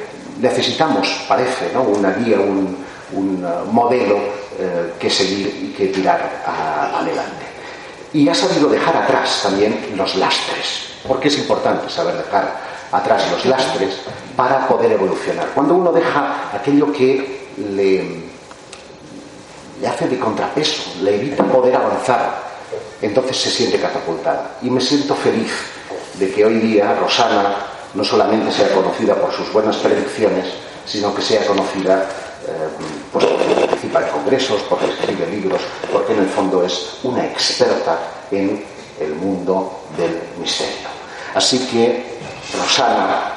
necesitamos, 0.41 1.25
parece, 1.27 1.71
¿no? 1.73 1.83
una 1.83 2.11
guía, 2.11 2.37
un, 2.39 2.83
modelo 3.71 4.17
que 4.99 5.09
seguir 5.09 5.47
y 5.47 5.73
que 5.77 5.87
tirar 5.87 6.43
adelante. 6.45 7.44
Y 8.15 8.29
ha 8.29 8.33
sabido 8.33 8.69
dejar 8.69 8.95
atrás 8.95 9.41
también 9.43 9.93
los 9.97 10.15
lastres, 10.15 10.87
porque 11.05 11.27
es 11.27 11.37
importante 11.37 11.89
saber 11.89 12.15
dejar 12.15 12.49
atrás 12.89 13.29
los 13.29 13.43
lastres 13.45 13.97
para 14.37 14.65
poder 14.69 14.93
evolucionar. 14.93 15.49
Cuando 15.53 15.75
uno 15.75 15.91
deja 15.91 16.49
aquello 16.53 16.93
que 16.93 17.49
le, 17.57 18.21
le 19.81 19.87
hace 19.87 20.07
de 20.07 20.17
contrapeso, 20.17 20.93
le 21.01 21.15
evita 21.15 21.43
poder 21.43 21.75
avanzar, 21.75 22.41
entonces 23.01 23.35
se 23.35 23.49
siente 23.49 23.81
catapultada. 23.81 24.51
Y 24.61 24.69
me 24.69 24.79
siento 24.79 25.13
feliz 25.13 25.51
de 26.13 26.31
que 26.31 26.45
hoy 26.45 26.59
día 26.59 26.95
Rosana 26.97 27.53
no 27.95 28.03
solamente 28.05 28.49
sea 28.49 28.73
conocida 28.73 29.15
por 29.15 29.33
sus 29.33 29.51
buenas 29.51 29.75
predicciones, 29.75 30.45
sino 30.85 31.13
que 31.13 31.21
sea 31.21 31.45
conocida 31.45 32.07
pues 33.11 33.25
porque 33.25 33.55
participa 33.55 34.01
en 34.01 34.09
congresos, 34.09 34.61
porque 34.69 34.85
escribe 34.87 35.27
libros, 35.27 35.61
porque 35.91 36.13
en 36.13 36.19
el 36.19 36.29
fondo 36.29 36.63
es 36.63 36.99
una 37.03 37.25
experta 37.25 37.99
en 38.31 38.63
el 38.99 39.13
mundo 39.15 39.79
del 39.97 40.19
misterio. 40.39 40.87
Así 41.33 41.67
que, 41.67 42.17
Rosana, 42.57 43.33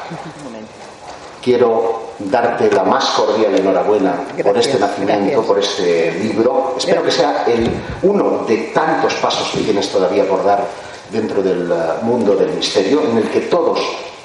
quiero 1.43 2.09
darte 2.19 2.71
la 2.71 2.85
más 2.85 3.05
cordial 3.11 3.55
enhorabuena 3.55 4.21
por 4.43 4.59
este 4.59 4.79
nacimiento, 4.79 5.25
gracias. 5.25 5.47
por 5.47 5.59
este 5.59 6.13
libro. 6.13 6.75
Espero 6.77 7.03
que 7.03 7.11
sea 7.11 7.45
el 7.47 7.71
uno 8.03 8.45
de 8.47 8.57
tantos 8.75 9.15
pasos 9.15 9.51
que 9.53 9.61
tienes 9.61 9.89
todavía 9.91 10.29
por 10.29 10.45
dar 10.45 10.65
dentro 11.11 11.43
del 11.43 11.71
eh, 11.71 11.75
mundo 12.03 12.35
del 12.35 12.51
misterio, 12.51 13.03
en 13.03 13.19
el 13.19 13.31
que 13.31 13.41
todos 13.43 13.81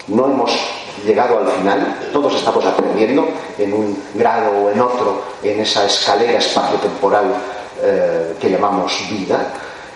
no 0.08 0.26
hemos 0.26 0.52
llegado 1.04 1.40
al 1.40 1.48
final, 1.48 2.10
todos 2.12 2.36
estamos 2.36 2.66
aprendiendo 2.66 3.28
en 3.58 3.74
un 3.74 4.04
grado 4.14 4.52
o 4.52 4.70
en 4.72 4.80
otro, 4.80 5.24
en 5.44 5.60
esa 5.60 5.86
escalera 5.86 6.38
espacio-temporal 6.38 7.26
eh, 7.82 8.36
que 8.40 8.50
llamamos 8.50 9.08
vida, 9.10 9.48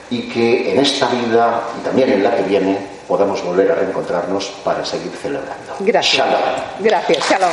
y 0.09 0.29
que 0.29 0.71
en 0.71 0.79
esta 0.79 1.07
vida 1.07 1.61
y 1.79 1.83
también 1.83 2.13
en 2.13 2.23
la 2.23 2.35
que 2.35 2.43
viene 2.43 2.77
podamos 3.07 3.43
volver 3.43 3.71
a 3.71 3.75
reencontrarnos 3.75 4.45
para 4.63 4.83
seguir 4.85 5.11
celebrando. 5.21 5.75
Gracias. 5.79 6.17
Shalom. 6.17 6.41
Gracias, 6.79 7.29
Shalom. 7.29 7.51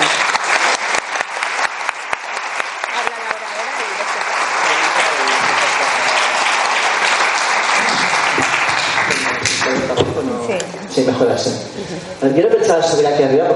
Sí, 10.91 11.01
mejor 11.01 11.29
así. 11.29 11.51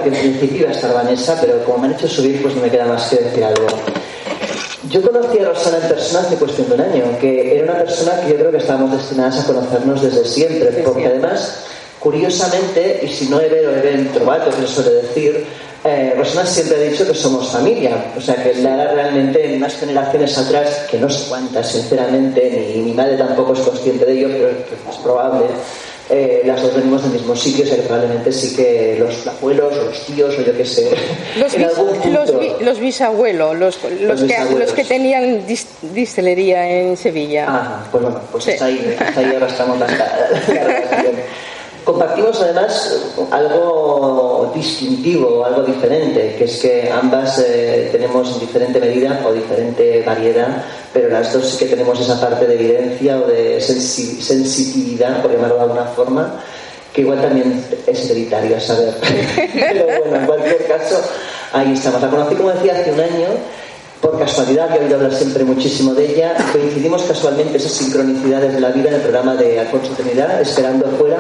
Porque 0.09 0.27
en 0.27 0.39
principio 0.39 0.63
iba 0.63 0.71
a 0.71 0.73
estar 0.73 0.93
Vanessa, 0.95 1.37
pero 1.41 1.63
como 1.65 1.79
me 1.79 1.89
han 1.89 1.95
hecho 1.95 2.09
subir, 2.09 2.41
pues 2.43 2.55
no 2.55 2.63
me 2.63 2.71
queda 2.71 2.87
más 2.87 3.09
que 3.09 3.17
decir 3.17 3.45
algo. 3.45 3.67
Yo 4.89 5.03
conocí 5.03 5.39
a 5.39 5.49
Rosana 5.49 5.79
en 5.83 5.89
persona 5.89 6.21
hace 6.21 6.37
cuestión 6.37 6.69
de 6.69 6.75
un 6.77 6.81
año, 6.81 7.05
que 7.21 7.57
era 7.57 7.65
una 7.73 7.85
persona 7.85 8.21
que 8.23 8.31
yo 8.31 8.37
creo 8.37 8.51
que 8.51 8.57
estábamos 8.57 8.93
destinadas 8.93 9.41
a 9.41 9.47
conocernos 9.47 10.01
desde 10.01 10.25
siempre, 10.25 10.83
porque 10.83 11.07
además, 11.07 11.65
curiosamente, 11.99 13.01
y 13.03 13.09
si 13.09 13.27
no 13.29 13.39
he 13.39 13.67
o 13.67 13.71
he 13.71 14.05
trovato, 14.15 14.51
que 14.51 14.67
suele 14.67 14.91
decir, 15.03 15.45
eh, 15.85 16.15
Rosana 16.17 16.47
siempre 16.47 16.77
ha 16.77 16.91
dicho 16.91 17.07
que 17.07 17.15
somos 17.15 17.51
familia, 17.51 18.13
o 18.17 18.21
sea 18.21 18.43
que 18.43 18.55
la 18.55 18.75
era 18.75 18.93
realmente 18.95 19.45
en 19.45 19.57
unas 19.59 19.75
generaciones 19.75 20.39
atrás, 20.39 20.87
que 20.91 20.99
no 20.99 21.11
sé 21.11 21.29
cuántas, 21.29 21.71
sinceramente, 21.71 22.73
ni 22.75 22.81
mi 22.83 22.95
madre 22.95 23.19
tampoco 23.19 23.53
es 23.53 23.61
consciente 23.61 24.07
de 24.07 24.13
ello, 24.13 24.29
pero 24.31 24.49
es 24.91 24.97
probable, 25.03 25.45
eh, 26.11 26.43
las 26.45 26.63
dos 26.63 26.75
venimos 26.75 27.03
del 27.03 27.13
mismo 27.13 27.37
sitio, 27.37 27.65
o 27.65 27.67
sea 27.69 27.77
que 27.77 27.83
probablemente 27.83 28.33
sí 28.33 28.55
que 28.57 28.97
los 28.99 29.27
abuelos 29.27 29.77
los 29.77 30.07
tíos 30.07 30.35
o 30.39 30.43
yo 30.43 30.57
qué 30.57 30.65
sé, 30.65 30.91
Los, 31.39 31.53
en 31.55 31.63
bis- 31.63 31.69
algún 31.69 31.95
punto... 31.99 32.09
los, 32.09 32.41
bi- 32.41 32.65
los 32.65 32.79
bisabuelos, 32.81 33.57
los, 33.57 33.79
los, 34.01 34.23
que, 34.23 34.39
los 34.59 34.73
que 34.73 34.85
tenían 34.85 35.47
dis- 35.47 35.67
distillería 35.95 36.69
en 36.69 36.97
Sevilla. 36.97 37.47
Ah, 37.49 37.85
pues 37.93 38.03
bueno, 38.03 38.21
pues 38.33 38.45
Sí. 38.45 38.51
hasta, 38.53 38.65
ahí, 38.67 38.97
hasta 38.99 39.21
ahí 39.21 39.27
arrastramos. 39.37 39.79
Compartimos 41.85 42.39
además 42.43 43.15
algo 43.31 44.53
distintivo, 44.55 45.43
algo 45.47 45.63
diferente, 45.63 46.35
que 46.37 46.45
es 46.45 46.59
que 46.59 46.91
ambas 46.93 47.39
eh, 47.39 47.89
tenemos 47.91 48.31
en 48.35 48.41
diferente 48.41 48.79
medida 48.79 49.23
o 49.27 49.33
diferente 49.33 50.03
variedad, 50.05 50.65
pero 50.93 51.09
las 51.09 51.33
dos 51.33 51.47
sí 51.47 51.59
que 51.59 51.67
tenemos 51.67 52.01
esa 52.01 52.21
parte 52.21 52.47
de 52.47 52.55
evidencia 52.55 53.19
o 53.19 53.27
de 53.27 53.59
sensi- 53.59 54.21
sensitividad, 54.21 55.23
por 55.23 55.33
llamarlo 55.33 55.57
de 55.57 55.63
alguna 55.63 55.85
forma, 55.85 56.41
que 56.93 57.03
igual 57.03 57.21
también 57.21 57.63
es 57.87 58.05
hereditario 58.11 58.57
a 58.57 58.61
saber. 58.61 58.95
pero 59.53 59.87
bueno, 60.01 60.17
en 60.17 60.27
cualquier 60.27 60.67
caso, 60.67 61.01
ahí 61.53 61.73
estamos. 61.73 62.01
La 62.01 62.09
conocí, 62.09 62.35
como 62.35 62.51
decía, 62.51 62.73
hace 62.81 62.93
un 62.93 63.01
año 63.01 63.29
por 64.01 64.17
casualidad, 64.17 64.69
yo 64.71 64.77
he 64.81 64.85
oído 64.85 64.97
hablar 64.97 65.13
siempre 65.13 65.43
muchísimo 65.43 65.93
de 65.93 66.07
ella, 66.13 66.33
coincidimos 66.53 67.03
casualmente 67.03 67.57
esas 67.57 67.73
sincronicidades 67.73 68.55
de 68.55 68.61
la 68.61 68.69
vida 68.69 68.91
en 68.91 68.95
el 68.95 69.01
programa 69.01 69.35
de 69.35 69.59
Alfonso 69.59 69.93
Trinidad, 69.95 70.41
esperando 70.41 70.87
afuera, 70.87 71.17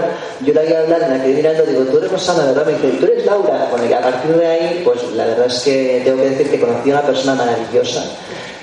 yo 0.47 0.55
la 0.55 0.61
oí 0.61 0.73
hablar, 0.73 1.01
la 1.01 1.21
quedé 1.21 1.35
mirando, 1.35 1.65
digo, 1.65 1.83
tú 1.91 1.99
eres 1.99 2.13
Rosana, 2.13 2.45
¿verdad? 2.45 2.67
Me 2.67 2.73
dice, 2.75 2.97
tú 3.01 3.07
eres 3.07 3.27
Laura. 3.27 3.67
Bueno, 3.73 3.85
y 3.91 3.93
a 3.93 4.01
partir 4.01 4.37
de 4.37 4.47
ahí, 4.47 4.83
pues 4.85 5.03
la 5.13 5.27
verdad 5.27 5.47
es 5.47 5.59
que 5.61 6.03
tengo 6.05 6.19
que 6.23 6.31
decir 6.31 6.51
que 6.53 6.61
conocí 6.61 6.91
a 6.91 6.95
una 6.95 7.03
persona 7.03 7.35
maravillosa, 7.35 8.05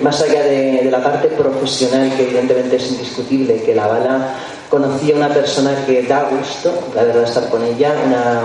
más 0.00 0.20
allá 0.22 0.44
de, 0.44 0.88
la 0.90 1.02
parte 1.02 1.28
profesional, 1.28 2.12
que 2.16 2.24
evidentemente 2.24 2.76
es 2.76 2.90
indiscutible, 2.90 3.62
que 3.62 3.74
la 3.74 3.86
bala 3.86 4.34
conocí 4.68 5.12
a 5.12 5.16
una 5.16 5.28
persona 5.28 5.84
que 5.86 6.02
da 6.02 6.28
gusto, 6.28 6.72
la 6.94 7.04
verdad, 7.04 7.24
estar 7.24 7.48
con 7.48 7.62
ella, 7.64 7.94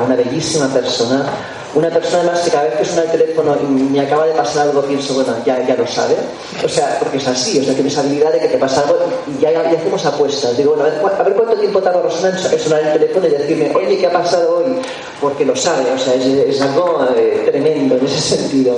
una, 0.06 0.16
bellísima 0.16 0.68
persona, 0.68 1.26
una 1.74 1.90
persona 1.90 2.20
además 2.20 2.42
que 2.42 2.52
cada 2.52 2.64
vez 2.66 2.76
que 2.76 2.86
suena 2.86 3.04
el 3.04 3.12
teléfono 3.12 3.56
y 3.62 3.66
me 3.66 4.00
acaba 4.02 4.26
de 4.26 4.34
pasar 4.34 4.68
algo, 4.68 4.82
pienso, 4.84 5.14
bueno, 5.14 5.34
ya, 5.46 5.66
ya 5.66 5.76
lo 5.76 5.88
sabe. 5.88 6.16
O 6.64 6.70
sea, 6.70 6.98
porque 7.00 7.18
es 7.18 7.28
así, 7.28 7.60
o 7.60 7.64
sea, 7.64 7.74
tienes 7.74 7.98
habilidad 7.98 8.32
de 8.32 8.40
que 8.40 8.48
te 8.50 8.58
pasa 8.58 8.82
algo 8.82 9.00
y 9.28 9.42
ya, 9.42 9.52
ya 9.52 9.62
hacemos 9.62 10.06
apuestas. 10.06 10.58
Digo, 10.58 10.76
bueno, 10.76 10.90
a 10.90 11.10
ver, 11.10 11.20
a 11.20 11.24
ver 11.24 11.34
cuánto 11.34 11.56
tiempo 11.56 11.82
tarda 11.82 12.02
Rosana 12.02 12.38
en 12.38 12.60
sonar 12.60 12.82
el 12.82 12.94
teléfono 12.94 13.28
y 13.28 13.30
decirme, 13.32 13.72
oye, 13.76 13.98
¿qué 13.98 14.08
ha 14.08 14.12
pasado 14.12 14.58
hoy? 14.58 14.76
Porque 15.20 15.46
lo 15.46 15.56
sabe, 15.56 15.92
o 15.92 15.98
sea, 15.98 16.14
es, 16.14 16.26
es 16.26 16.62
algo 16.62 17.08
eh, 17.16 17.44
tremendo 17.50 17.96
en 17.96 18.06
ese 18.06 18.38
sentido. 18.38 18.78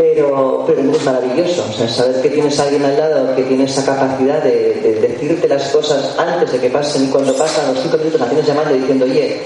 Pero, 0.00 0.64
pero 0.66 0.80
es 0.80 1.04
maravilloso, 1.04 1.62
o 1.68 1.72
sea, 1.74 1.86
saber 1.86 2.22
que 2.22 2.30
tienes 2.30 2.58
a 2.58 2.62
alguien 2.62 2.82
al 2.86 2.96
lado 2.96 3.36
que 3.36 3.42
tiene 3.42 3.64
esa 3.64 3.84
capacidad 3.84 4.42
de, 4.42 4.76
de 4.76 4.94
decirte 4.94 5.46
las 5.46 5.68
cosas 5.68 6.18
antes 6.18 6.52
de 6.52 6.58
que 6.58 6.70
pasen 6.70 7.04
y 7.04 7.08
cuando 7.08 7.36
pasan 7.36 7.74
los 7.74 7.82
cinco 7.82 7.98
minutos 7.98 8.18
la 8.18 8.26
tienes 8.26 8.46
llamando 8.46 8.72
diciendo, 8.72 9.04
oye, 9.04 9.42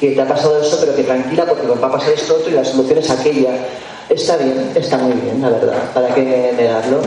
que 0.00 0.12
te 0.12 0.20
ha 0.22 0.26
pasado 0.26 0.62
esto, 0.62 0.78
pero 0.80 0.96
que 0.96 1.02
tranquila 1.02 1.44
porque 1.44 1.66
va 1.66 1.88
a 1.88 1.92
pasar 1.92 2.14
esto 2.14 2.36
otro 2.36 2.48
y 2.48 2.54
la 2.54 2.64
solución 2.64 3.00
es 3.00 3.10
aquella. 3.10 3.50
Está 4.08 4.38
bien, 4.38 4.72
está 4.74 4.96
muy 4.96 5.12
bien, 5.12 5.42
la 5.42 5.50
verdad, 5.50 5.92
para 5.92 6.14
qué 6.14 6.54
negarlo. 6.56 7.02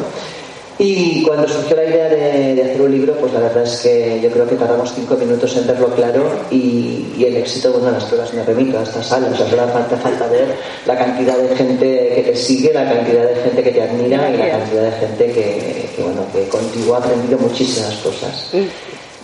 Y 0.84 1.22
cuando 1.22 1.48
surgió 1.48 1.76
la 1.76 1.86
idea 1.86 2.10
de, 2.10 2.56
de 2.56 2.64
hacer 2.64 2.82
un 2.82 2.92
libro, 2.92 3.14
pues 3.14 3.32
la 3.34 3.42
verdad 3.42 3.62
es 3.62 3.82
que 3.82 4.20
yo 4.20 4.32
creo 4.32 4.48
que 4.48 4.56
tardamos 4.56 4.92
cinco 4.96 5.16
minutos 5.16 5.56
en 5.56 5.68
verlo 5.68 5.94
claro 5.94 6.24
y, 6.50 7.06
y 7.16 7.26
el 7.26 7.38
éxito, 7.38 7.72
bueno, 7.72 7.92
las 7.92 8.06
pruebas 8.06 8.34
me 8.34 8.44
remito 8.44 8.80
a 8.80 8.82
esta 8.82 9.04
sala, 9.04 9.28
o 9.32 9.36
sea, 9.36 9.46
falta, 9.46 9.96
falta 9.98 10.26
ver 10.30 10.48
la 10.88 10.98
cantidad 10.98 11.38
de 11.38 11.56
gente 11.56 12.14
que 12.16 12.32
te 12.32 12.36
sigue, 12.36 12.74
la 12.74 12.92
cantidad 12.92 13.30
de 13.30 13.36
gente 13.44 13.62
que 13.62 13.72
te 13.72 13.82
admira 13.84 14.32
y 14.32 14.38
la 14.38 14.50
cantidad 14.50 14.84
de 14.86 14.92
gente 14.94 15.26
que, 15.28 15.90
que, 15.96 16.02
bueno, 16.02 16.26
que 16.34 16.48
contigo 16.48 16.96
ha 16.96 16.98
aprendido 16.98 17.38
muchísimas 17.38 17.94
cosas. 17.98 18.50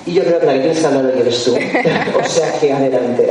Y 0.06 0.14
yo 0.14 0.24
creo 0.26 0.40
que 0.40 0.46
la 0.46 0.54
que 0.54 0.60
tienes 0.60 0.80
que 0.80 0.86
hablar 0.86 1.06
hoy 1.08 1.22
eres 1.22 1.44
tú, 1.44 1.56
o 2.24 2.30
sea 2.30 2.60
que 2.60 2.72
adelante. 2.72 3.30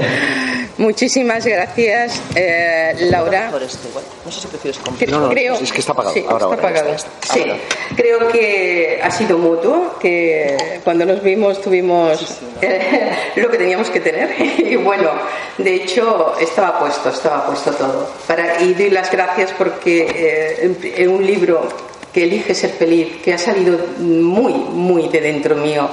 Muchísimas 0.78 1.47
gracias, 1.47 2.21
eh, 2.35 2.95
Laura. 3.11 3.50
Este. 3.62 3.88
No 4.25 4.30
sé 4.30 4.40
si 4.42 4.47
prefieres 4.49 4.78
Cre- 4.83 5.09
No, 5.09 5.21
no, 5.21 5.28
creo, 5.30 5.54
es 5.54 5.73
que 5.73 5.80
está 5.80 5.92
apagado. 5.92 6.14
Sí, 6.14 6.21
Ahora, 6.28 6.35
está 6.37 6.45
ahora. 6.47 6.59
apagado. 6.59 6.92
Está, 6.95 7.09
está. 7.23 7.35
Sí, 7.35 7.40
Ahora. 7.40 7.56
creo 7.97 8.28
que 8.28 9.00
ha 9.02 9.11
sido 9.11 9.38
mutuo, 9.38 9.95
que 9.99 10.80
cuando 10.85 11.06
nos 11.06 11.23
vimos 11.23 11.62
tuvimos 11.62 12.38
eh, 12.61 13.11
lo 13.37 13.50
que 13.50 13.56
teníamos 13.59 13.88
que 13.90 14.00
tener. 14.00 14.35
Y 14.66 14.76
bueno, 14.76 15.11
de 15.59 15.75
hecho 15.75 16.35
estaba 16.40 16.78
puesto, 16.80 17.09
estaba 17.09 17.47
puesto 17.47 17.71
todo. 17.73 18.11
Para, 18.26 18.61
y 18.62 18.75
doy 18.75 18.90
las 18.90 19.11
gracias 19.11 19.52
porque 19.56 20.06
eh, 20.14 20.92
en 20.97 21.09
un 21.09 21.25
libro 21.26 21.68
que 22.12 22.25
elige 22.25 22.54
ser 22.54 22.71
feliz, 22.71 23.16
que 23.23 23.33
ha 23.33 23.38
salido 23.38 23.78
muy, 23.99 24.52
muy 24.52 25.09
de 25.09 25.21
dentro 25.21 25.54
mío, 25.54 25.88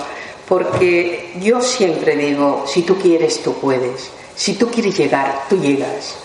porque 0.47 1.31
yo 1.39 1.61
siempre 1.61 2.15
digo, 2.15 2.65
si 2.67 2.81
tú 2.81 2.97
quieres, 2.97 3.41
tú 3.43 3.53
puedes. 3.59 4.09
Si 4.35 4.53
tú 4.53 4.69
quieres 4.69 4.97
llegar, 4.97 5.45
tú 5.49 5.59
llegas. 5.59 6.15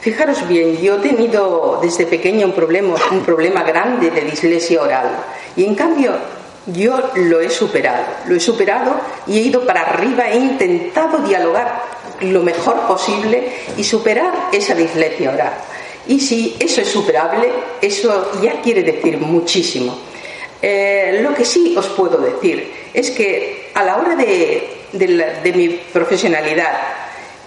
Fijaros 0.00 0.46
bien, 0.48 0.76
yo 0.78 0.96
he 0.96 0.98
tenido 0.98 1.78
desde 1.80 2.06
pequeña 2.06 2.46
un 2.46 2.52
problema, 2.52 2.94
un 3.10 3.20
problema 3.20 3.62
grande 3.62 4.10
de 4.10 4.22
dislexia 4.22 4.82
oral 4.82 5.10
y 5.54 5.64
en 5.64 5.76
cambio 5.76 6.12
yo 6.66 7.00
lo 7.14 7.40
he 7.40 7.48
superado, 7.48 8.04
lo 8.26 8.34
he 8.34 8.40
superado 8.40 8.96
y 9.26 9.38
he 9.38 9.42
ido 9.42 9.64
para 9.64 9.82
arriba, 9.82 10.28
he 10.28 10.36
intentado 10.36 11.18
dialogar 11.18 11.82
lo 12.20 12.42
mejor 12.42 12.80
posible 12.86 13.48
y 13.76 13.84
superar 13.84 14.48
esa 14.52 14.74
dislexia 14.74 15.30
oral. 15.30 15.52
Y 16.06 16.20
si 16.20 16.56
eso 16.58 16.80
es 16.80 16.88
superable, 16.88 17.48
eso 17.80 18.32
ya 18.42 18.60
quiere 18.60 18.82
decir 18.82 19.18
muchísimo. 19.18 19.96
Eh, 20.60 21.20
lo 21.22 21.34
que 21.34 21.44
sí 21.44 21.74
os 21.76 21.88
puedo 21.88 22.18
decir 22.18 22.72
es 22.94 23.10
que 23.10 23.70
a 23.74 23.82
la 23.82 23.96
hora 23.96 24.14
de, 24.14 25.52
mi 25.54 25.68
profesionalidad, 25.92 26.72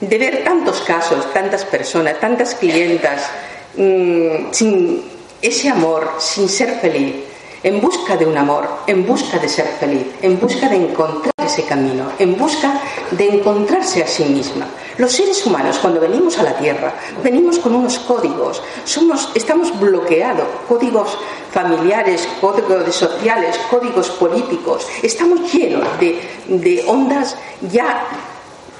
de 0.01 0.17
ver 0.17 0.43
tantos 0.43 0.81
casos, 0.81 1.31
tantas 1.33 1.65
personas, 1.65 2.19
tantas 2.19 2.55
clientas, 2.55 3.29
mm, 3.77 4.51
sin 4.51 5.03
ese 5.41 5.69
amor, 5.69 6.15
sin 6.19 6.49
ser 6.49 6.79
feliz, 6.79 7.15
en 7.63 7.81
busca 7.81 8.15
de 8.15 8.25
un 8.25 8.37
amor, 8.37 8.67
en 8.85 9.05
busca 9.05 9.39
de 9.39 9.49
ser 9.49 9.65
feliz, 9.79 10.05
en 10.21 10.39
busca 10.39 10.69
de 10.69 10.75
encontrar 10.75 11.33
ese 11.43 11.63
camino, 11.63 12.11
en 12.19 12.37
busca 12.37 12.79
de 13.11 13.27
encontrarse 13.27 14.03
a 14.03 14.07
sí 14.07 14.23
misma. 14.25 14.67
Los 14.97 15.11
seres 15.11 15.45
humanos, 15.45 15.79
cuando 15.79 15.99
venimos 15.99 16.37
a 16.37 16.43
la 16.43 16.55
Tierra, 16.57 16.93
venimos 17.23 17.57
con 17.59 17.73
unos 17.75 17.97
códigos, 17.99 18.61
somos, 18.83 19.31
estamos 19.33 19.77
bloqueados, 19.79 20.47
códigos 20.67 21.17
familiares, 21.51 22.27
códigos 22.39 22.95
sociales, 22.95 23.59
códigos 23.69 24.09
políticos, 24.11 24.87
estamos 25.01 25.51
llenos 25.51 25.87
de, 25.99 26.21
de 26.47 26.83
ondas 26.87 27.35
ya 27.71 28.05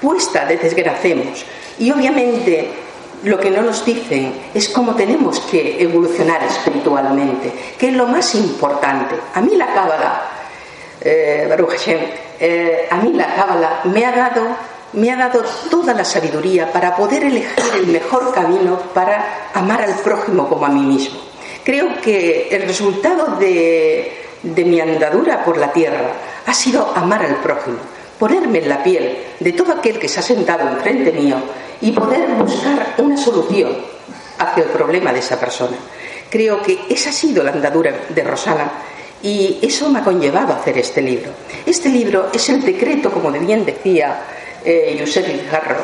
puestas 0.00 0.48
de 0.48 0.56
desgracemos. 0.56 1.44
Y 1.78 1.90
obviamente 1.90 2.70
lo 3.24 3.38
que 3.38 3.50
no 3.50 3.62
nos 3.62 3.84
dicen 3.84 4.32
es 4.54 4.68
cómo 4.68 4.94
tenemos 4.94 5.40
que 5.40 5.82
evolucionar 5.82 6.42
espiritualmente, 6.44 7.52
que 7.78 7.88
es 7.88 7.94
lo 7.94 8.06
más 8.06 8.34
importante. 8.34 9.16
A 9.34 9.40
mí 9.40 9.56
la 9.56 9.66
cábala, 9.66 10.22
eh, 11.00 11.46
Baruch 11.48 11.70
Hashem, 11.70 11.98
eh, 12.38 12.86
a 12.90 12.96
mí 12.96 13.12
la 13.12 13.34
cábala 13.34 13.80
me 13.84 14.04
ha 14.04 14.12
dado 14.12 14.76
me 14.92 15.10
ha 15.10 15.16
dado 15.16 15.42
toda 15.70 15.92
la 15.92 16.04
sabiduría 16.04 16.72
para 16.72 16.96
poder 16.96 17.24
elegir 17.24 17.64
el 17.74 17.88
mejor 17.88 18.32
camino 18.32 18.78
para 18.94 19.50
amar 19.52 19.82
al 19.82 19.94
prójimo 19.96 20.48
como 20.48 20.64
a 20.64 20.70
mí 20.70 20.80
mismo. 20.82 21.18
Creo 21.64 22.00
que 22.00 22.48
el 22.50 22.62
resultado 22.62 23.36
de, 23.36 24.12
de 24.42 24.64
mi 24.64 24.80
andadura 24.80 25.44
por 25.44 25.58
la 25.58 25.72
tierra 25.72 26.12
ha 26.46 26.54
sido 26.54 26.92
amar 26.94 27.22
al 27.22 27.36
prójimo, 27.36 27.78
ponerme 28.18 28.58
en 28.58 28.68
la 28.68 28.82
piel 28.82 29.16
de 29.40 29.52
todo 29.52 29.72
aquel 29.72 29.98
que 29.98 30.08
se 30.08 30.20
ha 30.20 30.22
sentado 30.22 30.68
enfrente 30.68 31.12
mío 31.12 31.36
y 31.80 31.92
poder 31.92 32.28
buscar 32.30 32.94
una 32.98 33.16
solución 33.16 33.76
hacia 34.38 34.64
el 34.64 34.70
problema 34.70 35.12
de 35.12 35.18
esa 35.18 35.38
persona. 35.38 35.76
Creo 36.30 36.62
que 36.62 36.78
esa 36.88 37.10
ha 37.10 37.12
sido 37.12 37.42
la 37.42 37.52
andadura 37.52 37.92
de 38.08 38.24
Rosana 38.24 38.70
y 39.22 39.58
eso 39.62 39.88
me 39.88 40.00
ha 40.00 40.04
conllevado 40.04 40.52
a 40.52 40.56
hacer 40.56 40.78
este 40.78 41.00
libro. 41.00 41.30
Este 41.64 41.88
libro 41.88 42.28
es 42.32 42.48
el 42.48 42.62
decreto, 42.62 43.10
como 43.10 43.30
bien 43.30 43.64
decía 43.64 44.20
eh, 44.64 44.96
Josep 44.98 45.26
Guijarro, 45.26 45.76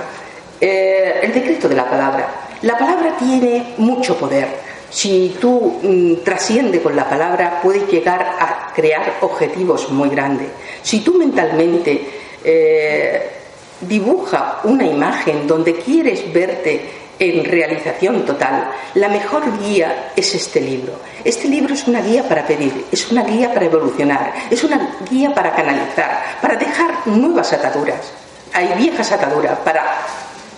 eh, 0.60 1.20
el 1.22 1.32
decreto 1.32 1.68
de 1.68 1.76
la 1.76 1.88
palabra. 1.88 2.28
La 2.62 2.78
palabra 2.78 3.16
tiene 3.16 3.74
mucho 3.78 4.16
poder. 4.16 4.46
Si 4.90 5.36
tú 5.40 5.80
mm, 5.82 6.22
trasciende 6.22 6.82
con 6.82 6.94
la 6.94 7.08
palabra, 7.08 7.60
puedes 7.62 7.88
llegar 7.88 8.36
a 8.38 8.72
crear 8.74 9.14
objetivos 9.22 9.90
muy 9.90 10.10
grandes. 10.10 10.48
Si 10.82 11.00
tú 11.00 11.14
mentalmente 11.14 12.21
eh, 12.44 13.30
dibuja 13.80 14.60
una 14.64 14.84
imagen 14.84 15.46
donde 15.46 15.74
quieres 15.76 16.32
verte 16.32 17.02
en 17.18 17.44
realización 17.44 18.24
total, 18.24 18.70
la 18.94 19.08
mejor 19.08 19.44
guía 19.60 20.12
es 20.16 20.34
este 20.34 20.60
libro. 20.60 20.94
Este 21.22 21.46
libro 21.46 21.74
es 21.74 21.86
una 21.86 22.00
guía 22.00 22.28
para 22.28 22.44
pedir, 22.44 22.86
es 22.90 23.10
una 23.12 23.22
guía 23.22 23.52
para 23.52 23.66
evolucionar, 23.66 24.32
es 24.50 24.64
una 24.64 24.96
guía 25.08 25.32
para 25.32 25.54
canalizar, 25.54 26.38
para 26.40 26.56
dejar 26.56 27.06
nuevas 27.06 27.52
ataduras. 27.52 28.12
Hay 28.52 28.72
viejas 28.76 29.12
ataduras 29.12 29.58
para 29.60 29.84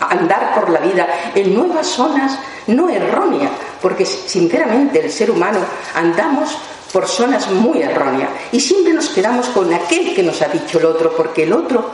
andar 0.00 0.54
por 0.54 0.70
la 0.70 0.80
vida 0.80 1.06
en 1.34 1.54
nuevas 1.54 1.86
zonas 1.86 2.38
no 2.66 2.88
erróneas, 2.88 3.52
porque 3.82 4.06
sinceramente 4.06 5.00
el 5.00 5.10
ser 5.10 5.30
humano 5.30 5.58
andamos 5.94 6.56
por 6.94 7.08
zonas 7.08 7.50
muy 7.50 7.82
erróneas 7.82 8.30
y 8.52 8.60
siempre 8.60 8.92
nos 8.92 9.08
quedamos 9.08 9.48
con 9.48 9.74
aquel 9.74 10.14
que 10.14 10.22
nos 10.22 10.40
ha 10.42 10.46
dicho 10.46 10.78
el 10.78 10.84
otro, 10.84 11.16
porque 11.16 11.42
el 11.42 11.52
otro 11.52 11.90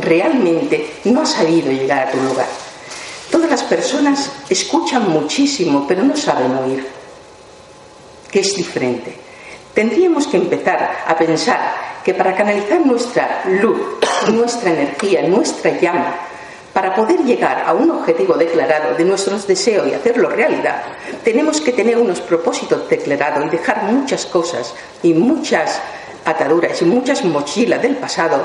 realmente 0.00 0.94
no 1.04 1.22
ha 1.22 1.26
sabido 1.26 1.70
llegar 1.70 2.08
a 2.08 2.10
tu 2.10 2.16
lugar. 2.20 2.48
Todas 3.30 3.48
las 3.48 3.62
personas 3.62 4.28
escuchan 4.48 5.08
muchísimo, 5.08 5.86
pero 5.86 6.02
no 6.02 6.16
saben 6.16 6.50
oír, 6.50 6.84
que 8.28 8.40
es 8.40 8.56
diferente. 8.56 9.14
Tendríamos 9.72 10.26
que 10.26 10.38
empezar 10.38 11.04
a 11.06 11.16
pensar 11.16 12.00
que 12.04 12.12
para 12.12 12.34
canalizar 12.34 12.84
nuestra 12.84 13.44
luz, 13.46 13.80
nuestra 14.32 14.72
energía, 14.72 15.22
nuestra 15.28 15.80
llama, 15.80 16.16
para 16.72 16.94
poder 16.94 17.20
llegar 17.20 17.64
a 17.66 17.72
un 17.74 17.90
objetivo 17.90 18.34
declarado 18.34 18.94
de 18.94 19.04
nuestros 19.04 19.46
deseos 19.46 19.86
y 19.86 19.94
hacerlo 19.94 20.30
realidad, 20.30 20.82
tenemos 21.22 21.60
que 21.60 21.72
tener 21.72 21.98
unos 21.98 22.20
propósitos 22.20 22.88
declarados 22.88 23.44
y 23.46 23.50
dejar 23.50 23.84
muchas 23.84 24.24
cosas 24.26 24.74
y 25.02 25.12
muchas 25.12 25.80
ataduras 26.24 26.80
y 26.80 26.84
muchas 26.86 27.24
mochilas 27.24 27.82
del 27.82 27.96
pasado 27.96 28.44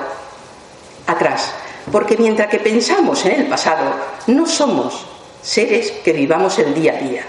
atrás. 1.05 1.53
Porque 1.91 2.17
mientras 2.17 2.49
que 2.49 2.59
pensamos 2.59 3.25
en 3.25 3.41
el 3.41 3.47
pasado, 3.47 3.95
no 4.27 4.45
somos 4.45 5.05
seres 5.41 5.91
que 6.03 6.11
vivamos 6.11 6.59
el 6.59 6.73
día 6.73 6.93
a 6.93 7.01
día. 7.01 7.23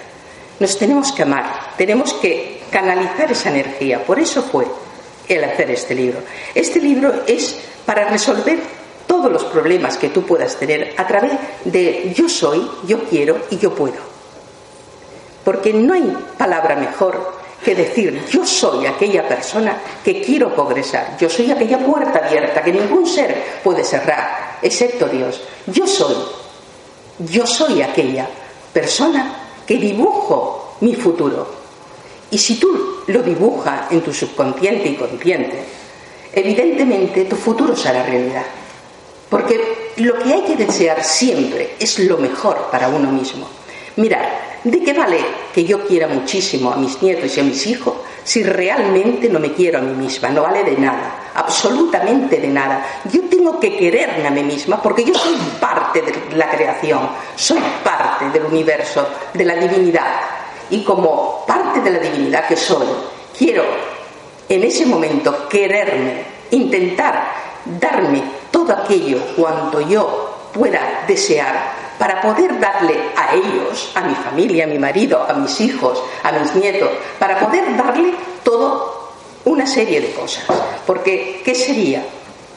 Nos 0.59 0.77
tenemos 0.77 1.13
que 1.13 1.23
amar, 1.23 1.75
tenemos 1.77 2.13
que 2.15 2.63
canalizar 2.71 3.31
esa 3.31 3.51
energía. 3.51 4.05
Por 4.05 4.19
eso 4.19 4.43
fue 4.43 4.67
el 5.29 5.45
hacer 5.45 5.71
este 5.71 5.95
libro. 5.95 6.21
Este 6.55 6.81
libro 6.81 7.23
es 7.27 7.57
para 7.87 8.09
resolver 8.09 8.59
todos 9.09 9.33
los 9.33 9.45
problemas 9.45 9.97
que 9.97 10.11
tú 10.11 10.23
puedas 10.23 10.55
tener 10.57 10.95
a 10.97 11.07
través 11.07 11.33
de 11.65 12.13
yo 12.15 12.29
soy, 12.29 12.71
yo 12.87 13.01
quiero 13.05 13.39
y 13.51 13.59
yo 13.59 13.75
puedo. 13.75 13.97
Porque 15.43 15.73
no 15.73 15.95
hay 15.95 16.17
palabra 16.37 16.77
mejor 16.77 17.39
que 17.65 17.75
decir 17.75 18.25
yo 18.31 18.47
soy 18.47 18.87
aquella 18.87 19.27
persona 19.27 19.81
que 20.05 20.23
quiero 20.23 20.55
progresar, 20.55 21.17
yo 21.19 21.29
soy 21.29 21.51
aquella 21.51 21.79
puerta 21.79 22.21
abierta 22.25 22.63
que 22.63 22.73
ningún 22.73 23.07
ser 23.07 23.61
puede 23.65 23.83
cerrar, 23.83 24.59
excepto 24.63 25.07
Dios. 25.07 25.41
Yo 25.67 25.87
soy, 25.87 26.15
yo 27.19 27.47
soy 27.47 27.83
aquella 27.83 28.29
persona 28.73 29.35
que 29.67 29.77
dibujo 29.77 30.77
mi 30.81 30.95
futuro. 30.95 31.49
Y 32.31 32.37
si 32.37 32.61
tú 32.61 33.03
lo 33.07 33.23
dibujas 33.23 33.91
en 33.91 34.03
tu 34.03 34.13
subconsciente 34.13 34.89
y 34.89 34.97
consciente, 34.97 35.65
evidentemente 36.33 37.25
tu 37.25 37.37
futuro 37.37 37.75
será 37.75 38.03
realidad. 38.03 38.45
Porque 39.29 39.93
lo 39.97 40.19
que 40.19 40.33
hay 40.33 40.43
que 40.43 40.57
desear 40.57 41.05
siempre 41.05 41.77
es 41.79 41.99
lo 41.99 42.17
mejor 42.19 42.69
para 42.71 42.89
uno 42.89 43.11
mismo. 43.11 43.47
Mirad, 43.97 44.27
¿de 44.65 44.83
qué 44.83 44.93
vale 44.93 45.19
que 45.53 45.65
yo 45.65 45.85
quiera 45.87 46.07
muchísimo 46.07 46.71
a 46.71 46.77
mis 46.77 47.03
nietos 47.03 47.37
y 47.37 47.41
a 47.41 47.43
mis 47.45 47.67
hijos 47.67 47.95
si 48.23 48.43
realmente 48.43 49.29
no 49.29 49.41
me 49.41 49.53
quiero 49.53 49.79
a 49.79 49.83
mí 49.83 49.95
misma? 49.95 50.29
No 50.31 50.43
vale 50.43 50.63
de 50.63 50.77
nada, 50.77 51.31
absolutamente 51.35 52.39
de 52.39 52.49
nada. 52.49 52.87
Yo 53.13 53.23
tengo 53.29 53.59
que 53.59 53.77
quererme 53.77 54.29
a 54.29 54.31
mí 54.31 54.43
misma 54.45 54.81
porque 54.81 55.05
yo 55.05 55.15
soy 55.15 55.37
parte 55.61 56.01
de 56.03 56.37
la 56.37 56.49
creación, 56.49 57.01
soy 57.35 57.61
parte 57.83 58.31
del 58.31 58.47
universo, 58.47 59.07
de 59.35 59.45
la 59.45 59.57
divinidad. 59.57 60.21
Y 60.71 60.85
como 60.85 61.45
parte 61.47 61.81
de 61.81 61.91
la 61.91 61.99
divinidad 61.99 62.47
que 62.47 62.57
soy, 62.57 62.87
quiero 63.37 63.65
en 64.49 64.65
ese 64.65 64.87
momento 64.87 65.49
quererme, 65.49 66.23
intentar 66.53 67.33
darme 67.81 68.38
todo 68.51 68.73
aquello 68.73 69.19
cuanto 69.37 69.81
yo 69.81 70.51
pueda 70.53 71.05
desear 71.07 71.89
para 71.99 72.21
poder 72.21 72.59
darle 72.61 72.97
a 73.17 73.35
ellos, 73.35 73.91
a 73.95 74.03
mi 74.03 74.15
familia, 74.15 74.65
a 74.65 74.69
mi 74.69 74.79
marido, 74.79 75.25
a 75.29 75.33
mis 75.35 75.61
hijos, 75.61 76.03
a 76.23 76.33
mis 76.33 76.55
nietos, 76.55 76.91
para 77.19 77.39
poder 77.41 77.77
darle 77.77 78.15
todo 78.45 79.11
una 79.45 79.67
serie 79.67 80.01
de 80.01 80.13
cosas. 80.13 80.45
Porque, 80.87 81.43
¿qué 81.45 81.55
sería 81.55 82.05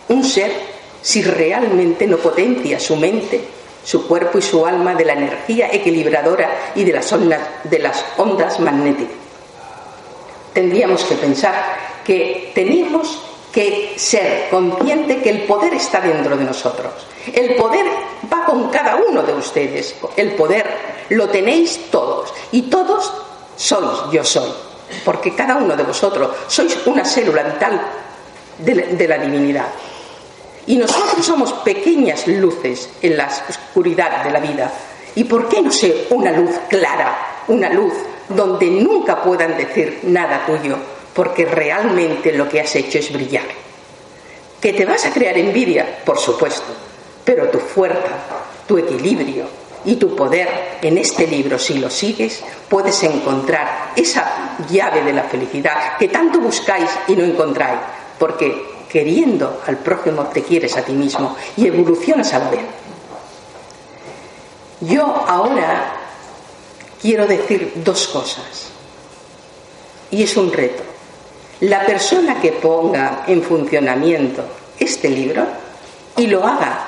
un 0.10 0.24
ser 0.24 0.52
si 1.02 1.24
realmente 1.24 2.06
no 2.06 2.18
potencia 2.18 2.80
su 2.80 2.96
mente 2.96 3.42
su 3.84 4.08
cuerpo 4.08 4.38
y 4.38 4.42
su 4.42 4.66
alma 4.66 4.94
de 4.96 5.06
la 5.06 5.14
energía 5.14 5.70
equilibradora 5.72 6.72
y 6.76 6.84
de 6.84 6.94
las 6.94 7.12
ondas, 7.12 7.42
de 7.64 7.80
las 7.80 8.04
ondas 8.18 8.60
magnéticas. 8.60 9.16
Tendríamos 10.54 11.04
que 11.06 11.16
pensar 11.16 11.54
que 12.06 12.52
tenemos 12.54 13.24
que 13.52 13.94
ser 13.98 14.50
consciente 14.50 15.22
que 15.22 15.30
el 15.30 15.44
poder 15.44 15.74
está 15.74 16.00
dentro 16.00 16.38
de 16.38 16.46
nosotros. 16.46 16.94
El 17.34 17.56
poder 17.56 17.86
va 18.32 18.46
con 18.46 18.70
cada 18.70 18.96
uno 18.96 19.22
de 19.24 19.34
ustedes. 19.34 19.96
El 20.16 20.34
poder 20.34 20.66
lo 21.10 21.30
tenéis 21.30 21.92
todos. 21.92 22.34
Y 22.52 22.64
todos 22.64 23.12
sois 23.56 24.12
yo 24.12 24.24
soy. 24.24 24.50
Porque 25.04 25.36
cada 25.36 25.58
uno 25.58 25.76
de 25.76 25.84
vosotros 25.84 26.32
sois 26.48 26.78
una 26.86 27.06
célula 27.06 27.44
vital 27.44 27.82
de 28.58 29.08
la, 29.08 29.18
divinidad. 29.18 29.68
Y 30.68 30.78
nosotros 30.78 31.26
somos 31.26 31.54
pequeñas 31.54 32.28
luces 32.28 32.90
en 33.02 33.18
la 33.18 33.28
oscuridad 33.28 34.24
de 34.24 34.32
la 34.32 34.40
vida. 34.40 34.72
¿Y 35.16 35.26
por 35.26 35.50
qué 35.50 35.62
no 35.62 35.72
ser 35.72 36.08
una 36.12 36.32
luz 36.32 36.52
clara, 36.70 37.44
una 37.48 37.70
luz 37.70 37.94
donde 38.30 38.68
nunca 38.70 39.22
puedan 39.22 39.58
decir 39.58 40.00
nada 40.04 40.46
tuyo? 40.46 40.78
Porque 41.14 41.46
realmente 41.46 42.32
lo 42.34 42.48
que 42.48 42.62
has 42.62 42.76
hecho 42.76 43.00
es 43.00 43.12
brillar. 43.12 43.46
¿Que 44.62 44.74
te 44.74 44.86
vas 44.86 45.06
a 45.06 45.12
crear 45.12 45.38
envidia? 45.38 46.04
Por 46.06 46.18
supuesto. 46.18 46.68
Pero 47.26 47.50
tu 47.50 47.60
fuerza, 47.60 48.12
tu 48.68 48.78
equilibrio 48.78 49.46
y 49.84 49.96
tu 49.96 50.16
poder 50.16 50.78
en 50.82 50.98
este 50.98 51.28
libro, 51.28 51.58
si 51.58 51.80
lo 51.80 51.90
sigues, 51.90 52.44
puedes 52.70 53.02
encontrar 53.04 53.92
esa 53.96 54.58
llave 54.70 55.04
de 55.04 55.14
la 55.14 55.24
felicidad 55.24 55.98
que 55.98 56.08
tanto 56.08 56.40
buscáis 56.40 56.90
y 57.08 57.16
no 57.16 57.24
encontráis. 57.24 57.80
Porque 58.18 58.86
queriendo 58.92 59.62
al 59.66 59.78
prójimo 59.78 60.24
te 60.26 60.44
quieres 60.44 60.76
a 60.78 60.84
ti 60.84 60.92
mismo 60.92 61.36
y 61.58 61.68
evolucionas 61.68 62.34
a 62.34 62.40
la 62.40 62.50
vez. 62.50 62.66
Yo 64.82 65.06
ahora 65.06 65.94
quiero 67.02 67.26
decir 67.26 67.74
dos 67.78 68.08
cosas 68.08 68.70
y 70.12 70.24
es 70.24 70.36
un 70.36 70.52
reto. 70.52 70.84
La 71.62 71.86
persona 71.86 72.40
que 72.42 72.54
ponga 72.54 73.24
en 73.28 73.44
funcionamiento 73.44 74.44
este 74.80 75.10
libro 75.10 75.46
y 76.18 76.26
lo 76.26 76.44
haga 76.44 76.88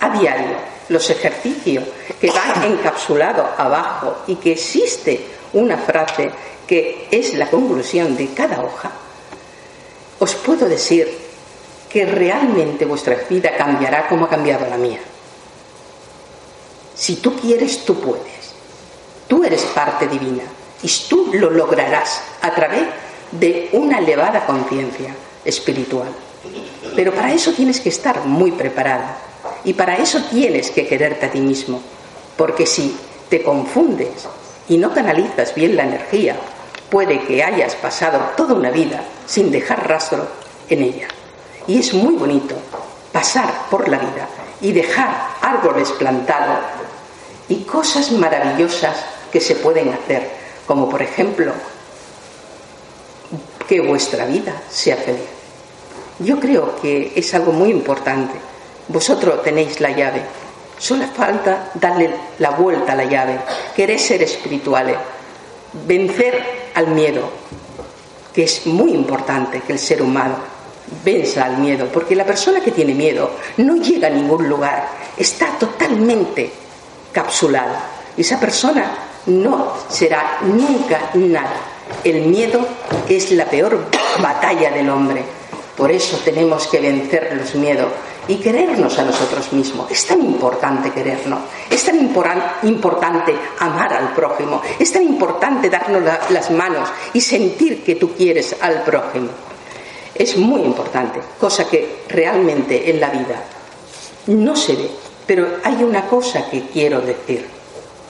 a 0.00 0.08
diario, 0.18 0.56
los 0.88 1.10
ejercicios 1.10 1.84
que 2.18 2.30
van 2.30 2.62
encapsulados 2.72 3.46
abajo 3.58 4.22
y 4.26 4.36
que 4.36 4.52
existe 4.52 5.26
una 5.52 5.76
frase 5.76 6.30
que 6.66 7.08
es 7.10 7.34
la 7.34 7.50
conclusión 7.50 8.16
de 8.16 8.28
cada 8.32 8.62
hoja, 8.62 8.90
os 10.18 10.34
puedo 10.36 10.66
decir 10.68 11.08
que 11.90 12.04
realmente 12.06 12.84
vuestra 12.84 13.16
vida 13.28 13.56
cambiará 13.56 14.08
como 14.08 14.24
ha 14.24 14.30
cambiado 14.30 14.66
la 14.68 14.76
mía. 14.76 15.00
Si 16.94 17.16
tú 17.16 17.36
quieres, 17.36 17.84
tú 17.84 18.00
puedes. 18.00 18.54
Tú 19.26 19.44
eres 19.44 19.62
parte 19.64 20.06
divina 20.08 20.44
y 20.82 20.90
tú 21.08 21.30
lo 21.34 21.50
lograrás 21.50 22.22
a 22.40 22.54
través 22.54 22.82
de 22.82 23.07
una 23.72 23.98
elevada 23.98 24.46
conciencia 24.46 25.14
espiritual. 25.44 26.08
Pero 26.94 27.12
para 27.14 27.32
eso 27.32 27.52
tienes 27.52 27.80
que 27.80 27.88
estar 27.88 28.24
muy 28.24 28.52
preparada 28.52 29.18
y 29.64 29.72
para 29.72 29.96
eso 29.96 30.22
tienes 30.30 30.70
que 30.70 30.86
quererte 30.86 31.26
a 31.26 31.30
ti 31.30 31.40
mismo. 31.40 31.80
Porque 32.36 32.66
si 32.66 32.96
te 33.28 33.42
confundes 33.42 34.28
y 34.68 34.76
no 34.76 34.92
canalizas 34.92 35.54
bien 35.54 35.76
la 35.76 35.84
energía, 35.84 36.36
puede 36.90 37.20
que 37.20 37.42
hayas 37.42 37.74
pasado 37.74 38.18
toda 38.36 38.54
una 38.54 38.70
vida 38.70 39.02
sin 39.26 39.50
dejar 39.50 39.88
rastro 39.88 40.26
en 40.68 40.82
ella. 40.82 41.08
Y 41.66 41.78
es 41.78 41.92
muy 41.92 42.14
bonito 42.14 42.54
pasar 43.12 43.68
por 43.70 43.88
la 43.88 43.98
vida 43.98 44.28
y 44.60 44.72
dejar 44.72 45.28
árboles 45.40 45.90
plantados 45.92 46.58
y 47.48 47.56
cosas 47.64 48.12
maravillosas 48.12 49.04
que 49.32 49.40
se 49.40 49.56
pueden 49.56 49.90
hacer, 49.90 50.30
como 50.66 50.88
por 50.88 51.02
ejemplo 51.02 51.52
que 53.68 53.80
vuestra 53.80 54.24
vida 54.24 54.62
sea 54.70 54.96
feliz. 54.96 55.28
Yo 56.20 56.40
creo 56.40 56.80
que 56.80 57.12
es 57.14 57.34
algo 57.34 57.52
muy 57.52 57.70
importante. 57.70 58.34
Vosotros 58.88 59.42
tenéis 59.42 59.80
la 59.80 59.90
llave. 59.90 60.22
Solo 60.78 61.04
falta 61.08 61.70
darle 61.74 62.10
la 62.38 62.50
vuelta 62.50 62.92
a 62.92 62.96
la 62.96 63.04
llave. 63.04 63.38
Querer 63.76 63.98
ser 64.00 64.22
espirituales. 64.22 64.96
Vencer 65.86 66.70
al 66.74 66.88
miedo, 66.88 67.28
que 68.32 68.44
es 68.44 68.66
muy 68.66 68.92
importante 68.92 69.60
que 69.60 69.74
el 69.74 69.78
ser 69.78 70.00
humano 70.00 70.36
venza 71.04 71.44
al 71.44 71.58
miedo, 71.58 71.88
porque 71.92 72.16
la 72.16 72.24
persona 72.24 72.60
que 72.60 72.70
tiene 72.70 72.94
miedo 72.94 73.32
no 73.58 73.76
llega 73.76 74.08
a 74.08 74.10
ningún 74.10 74.48
lugar, 74.48 74.88
está 75.16 75.58
totalmente 75.58 76.50
capsulada. 77.12 77.82
Esa 78.16 78.40
persona 78.40 78.96
no 79.26 79.74
será 79.88 80.38
nunca 80.42 81.10
nada. 81.14 81.77
El 82.04 82.22
miedo 82.22 82.60
es 83.08 83.32
la 83.32 83.46
peor 83.46 83.86
batalla 84.20 84.70
del 84.70 84.88
hombre. 84.90 85.22
Por 85.76 85.90
eso 85.90 86.18
tenemos 86.24 86.66
que 86.66 86.80
vencer 86.80 87.36
los 87.36 87.54
miedos 87.54 87.88
y 88.26 88.36
querernos 88.36 88.98
a 88.98 89.04
nosotros 89.04 89.52
mismos. 89.52 89.90
Es 89.90 90.06
tan 90.06 90.20
importante 90.20 90.90
querernos, 90.90 91.40
es 91.70 91.84
tan 91.84 91.98
importante 91.98 93.34
amar 93.60 93.92
al 93.92 94.12
prójimo, 94.12 94.60
es 94.78 94.92
tan 94.92 95.02
importante 95.02 95.70
darnos 95.70 96.02
las 96.30 96.50
manos 96.50 96.88
y 97.12 97.20
sentir 97.20 97.84
que 97.84 97.94
tú 97.94 98.12
quieres 98.12 98.56
al 98.60 98.82
prójimo 98.82 99.28
es 100.18 100.36
muy 100.36 100.62
importante, 100.62 101.20
cosa 101.38 101.68
que 101.68 102.00
realmente 102.08 102.90
en 102.90 103.00
la 103.00 103.08
vida 103.10 103.44
no 104.26 104.56
se 104.56 104.74
ve. 104.74 104.90
Pero 105.26 105.46
hay 105.62 105.82
una 105.84 106.06
cosa 106.06 106.50
que 106.50 106.62
quiero 106.62 107.00
decir 107.00 107.46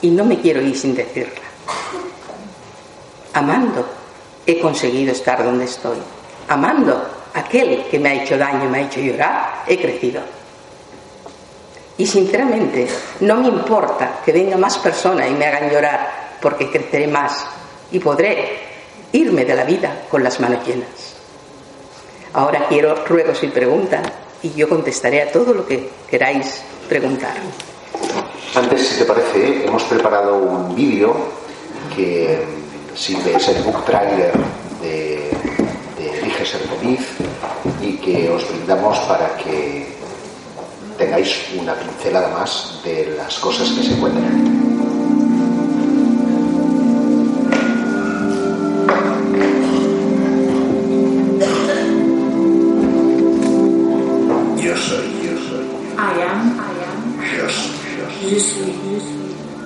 y 0.01 0.09
no 0.09 0.25
me 0.25 0.39
quiero 0.39 0.61
ir 0.61 0.75
sin 0.75 0.95
decirla. 0.95 1.41
Amando 3.33 3.85
he 4.45 4.59
conseguido 4.59 5.11
estar 5.11 5.43
donde 5.43 5.65
estoy. 5.65 5.97
Amando 6.47 7.03
aquel 7.33 7.85
que 7.89 7.99
me 7.99 8.09
ha 8.09 8.23
hecho 8.23 8.37
daño, 8.37 8.69
me 8.69 8.79
ha 8.79 8.81
hecho 8.81 8.99
llorar, 8.99 9.63
he 9.67 9.79
crecido. 9.79 10.21
Y 11.97 12.07
sinceramente 12.07 12.87
no 13.19 13.35
me 13.35 13.49
importa 13.49 14.21
que 14.23 14.31
venga 14.31 14.57
más 14.57 14.77
personas 14.77 15.29
y 15.29 15.33
me 15.33 15.45
hagan 15.45 15.69
llorar 15.69 16.37
porque 16.41 16.69
creceré 16.69 17.07
más 17.07 17.45
y 17.91 17.99
podré 17.99 18.57
irme 19.11 19.45
de 19.45 19.55
la 19.55 19.65
vida 19.65 20.03
con 20.09 20.23
las 20.23 20.39
manos 20.39 20.65
llenas. 20.65 21.15
Ahora 22.33 22.67
quiero 22.67 23.05
ruegos 23.05 23.43
y 23.43 23.47
preguntas 23.47 24.01
y 24.41 24.51
yo 24.53 24.69
contestaré 24.69 25.21
a 25.21 25.31
todo 25.31 25.53
lo 25.53 25.67
que 25.67 25.89
queráis 26.09 26.61
preguntar. 26.87 27.33
Antes, 28.55 28.87
si 28.87 28.99
te 28.99 29.05
parece, 29.05 29.65
hemos 29.65 29.83
preparado 29.83 30.37
un 30.37 30.75
vídeo 30.75 31.15
que 31.95 32.58
sirve 32.95 33.35
es 33.35 33.47
el 33.49 33.63
book 33.63 33.83
trailer 33.85 34.33
de, 34.81 35.31
de 35.97 36.19
Elige 36.19 36.45
ser 36.45 36.61
feliz 36.61 37.01
y 37.81 37.97
que 37.97 38.29
os 38.29 38.47
brindamos 38.49 38.97
para 38.99 39.35
que 39.37 39.87
tengáis 40.97 41.33
una 41.57 41.73
pincelada 41.75 42.29
más 42.29 42.79
de 42.83 43.13
las 43.17 43.39
cosas 43.39 43.69
que 43.69 43.83
se 43.83 43.93
encuentran. 43.93 44.69
Yo 54.57 54.75
soy, 54.77 55.07
yo 55.23 55.35
soy. 55.47 55.65
I 55.97 56.21
am. 56.27 56.59
Yo 57.37 57.49
soy. 57.49 57.79
Je 58.29 58.39
suis. 58.39 59.03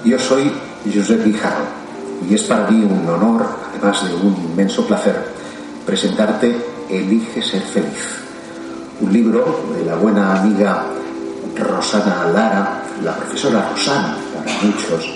Yo 0.06 0.20
soy 0.20 0.52
Josep 0.94 1.24
Guijarro 1.24 1.83
y 2.30 2.36
es 2.36 2.44
para 2.44 2.70
mí 2.70 2.84
un 2.84 3.08
honor, 3.10 3.46
además 3.70 4.08
de 4.08 4.16
un 4.16 4.36
inmenso 4.36 4.86
placer, 4.86 5.16
presentarte 5.86 6.56
Elige 6.90 7.42
ser 7.42 7.62
feliz, 7.62 8.20
un 9.02 9.12
libro 9.12 9.64
de 9.76 9.86
la 9.86 9.96
buena 9.96 10.40
amiga 10.40 10.86
Rosana 11.58 12.26
Lara, 12.32 12.84
la 13.04 13.16
profesora 13.16 13.70
Rosana 13.72 14.18
para 14.34 14.52
muchos, 14.62 15.10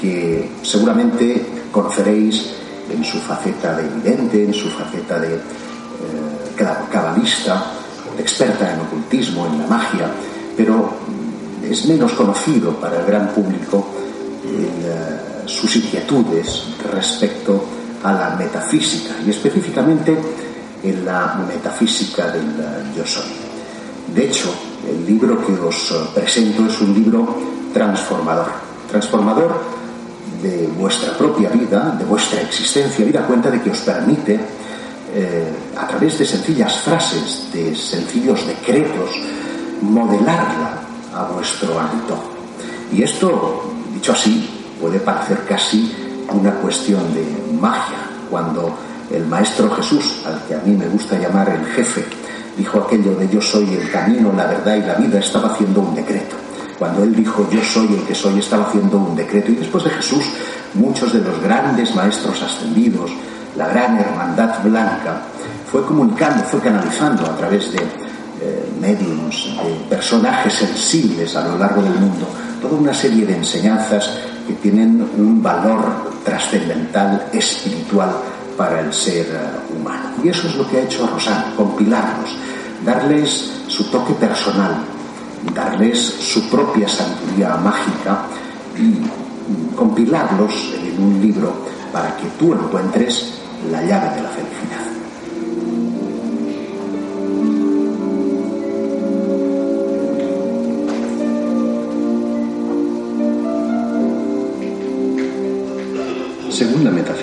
que 0.00 0.50
seguramente 0.62 1.46
conoceréis 1.70 2.54
en 2.90 3.04
su 3.04 3.18
faceta 3.18 3.76
de 3.76 3.86
evidente, 3.86 4.44
en 4.44 4.54
su 4.54 4.68
faceta 4.70 5.18
de 5.20 5.34
eh, 5.34 5.40
cabalista, 6.90 7.64
experta 8.18 8.72
en 8.72 8.80
ocultismo, 8.80 9.46
en 9.46 9.60
la 9.60 9.66
magia, 9.66 10.10
pero 10.56 10.90
es 11.62 11.86
menos 11.86 12.12
conocido 12.12 12.72
para 12.72 13.00
el 13.00 13.06
gran 13.06 13.28
público 13.28 13.86
eh, 14.44 15.23
sus 15.46 15.76
inquietudes 15.76 16.64
respecto 16.92 17.64
a 18.02 18.12
la 18.12 18.36
metafísica 18.36 19.14
y 19.26 19.30
específicamente 19.30 20.16
en 20.82 21.04
la 21.04 21.40
metafísica 21.48 22.30
del 22.30 22.42
eh, 22.42 22.92
yo 22.96 23.06
soy. 23.06 23.24
De 24.14 24.26
hecho, 24.26 24.54
el 24.86 25.06
libro 25.06 25.44
que 25.44 25.52
os 25.54 25.90
eh, 25.90 25.94
presento 26.14 26.66
es 26.66 26.80
un 26.80 26.94
libro 26.94 27.26
transformador, 27.72 28.48
transformador 28.90 29.60
de 30.42 30.68
vuestra 30.78 31.16
propia 31.16 31.48
vida, 31.48 31.96
de 31.98 32.04
vuestra 32.04 32.42
existencia, 32.42 33.04
vida 33.04 33.26
cuenta 33.26 33.50
de 33.50 33.62
que 33.62 33.70
os 33.70 33.78
permite 33.78 34.38
eh, 35.14 35.52
a 35.76 35.88
través 35.88 36.18
de 36.18 36.26
sencillas 36.26 36.80
frases, 36.80 37.48
de 37.52 37.74
sencillos 37.74 38.46
decretos, 38.46 39.10
modelarla 39.80 40.82
a 41.14 41.24
vuestro 41.32 41.78
antojo. 41.80 42.30
Y 42.92 43.02
esto, 43.02 43.72
dicho 43.94 44.12
así, 44.12 44.53
puede 44.80 44.98
parecer 45.00 45.38
casi 45.48 45.92
una 46.32 46.52
cuestión 46.56 47.02
de 47.14 47.24
magia, 47.60 47.98
cuando 48.30 48.74
el 49.10 49.26
Maestro 49.26 49.70
Jesús, 49.70 50.22
al 50.26 50.42
que 50.46 50.54
a 50.54 50.58
mí 50.64 50.74
me 50.74 50.86
gusta 50.88 51.18
llamar 51.18 51.48
el 51.48 51.64
jefe, 51.66 52.04
dijo 52.56 52.80
aquello 52.80 53.14
de 53.16 53.28
yo 53.28 53.40
soy 53.40 53.74
el 53.74 53.90
camino, 53.90 54.32
la 54.32 54.46
verdad 54.46 54.76
y 54.76 54.80
la 54.80 54.94
vida, 54.94 55.18
estaba 55.18 55.50
haciendo 55.50 55.80
un 55.80 55.94
decreto. 55.94 56.36
Cuando 56.78 57.04
él 57.04 57.14
dijo 57.14 57.48
yo 57.50 57.62
soy 57.62 57.94
el 57.94 58.02
que 58.02 58.14
soy, 58.14 58.38
estaba 58.38 58.64
haciendo 58.64 58.98
un 58.98 59.14
decreto. 59.14 59.52
Y 59.52 59.56
después 59.56 59.84
de 59.84 59.90
Jesús, 59.90 60.24
muchos 60.74 61.12
de 61.12 61.20
los 61.20 61.40
grandes 61.40 61.94
maestros 61.94 62.42
ascendidos, 62.42 63.12
la 63.56 63.68
gran 63.68 63.96
hermandad 63.98 64.62
blanca, 64.64 65.22
fue 65.70 65.84
comunicando, 65.84 66.42
fue 66.44 66.60
canalizando 66.60 67.24
a 67.26 67.36
través 67.36 67.72
de 67.72 67.78
eh, 67.78 68.72
mediums, 68.80 69.56
de 69.62 69.88
personajes 69.88 70.52
sensibles 70.54 71.36
a 71.36 71.46
lo 71.48 71.58
largo 71.58 71.82
del 71.82 71.94
mundo, 71.94 72.26
toda 72.60 72.76
una 72.76 72.94
serie 72.94 73.24
de 73.26 73.36
enseñanzas 73.36 74.10
que 74.46 74.54
tienen 74.54 75.08
un 75.16 75.42
valor 75.42 76.12
trascendental, 76.24 77.28
espiritual 77.32 78.10
para 78.56 78.80
el 78.80 78.92
ser 78.92 79.26
eh, 79.26 79.74
humano. 79.74 80.10
Y 80.22 80.28
eso 80.28 80.48
es 80.48 80.56
lo 80.56 80.68
que 80.68 80.78
ha 80.78 80.82
hecho 80.82 81.06
Rosán, 81.06 81.54
compilarlos, 81.56 82.36
darles 82.84 83.52
su 83.68 83.84
toque 83.84 84.14
personal, 84.14 84.84
darles 85.54 85.98
su 85.98 86.48
propia 86.48 86.88
sabiduría 86.88 87.56
mágica 87.56 88.22
y 88.76 89.74
compilarlos 89.74 90.74
en 90.82 91.02
un 91.02 91.20
libro 91.20 91.52
para 91.92 92.16
que 92.16 92.26
tú 92.38 92.52
encuentres 92.52 93.34
la 93.70 93.82
llave 93.82 94.16
de 94.16 94.22
la 94.22 94.28
felicidad. 94.30 94.93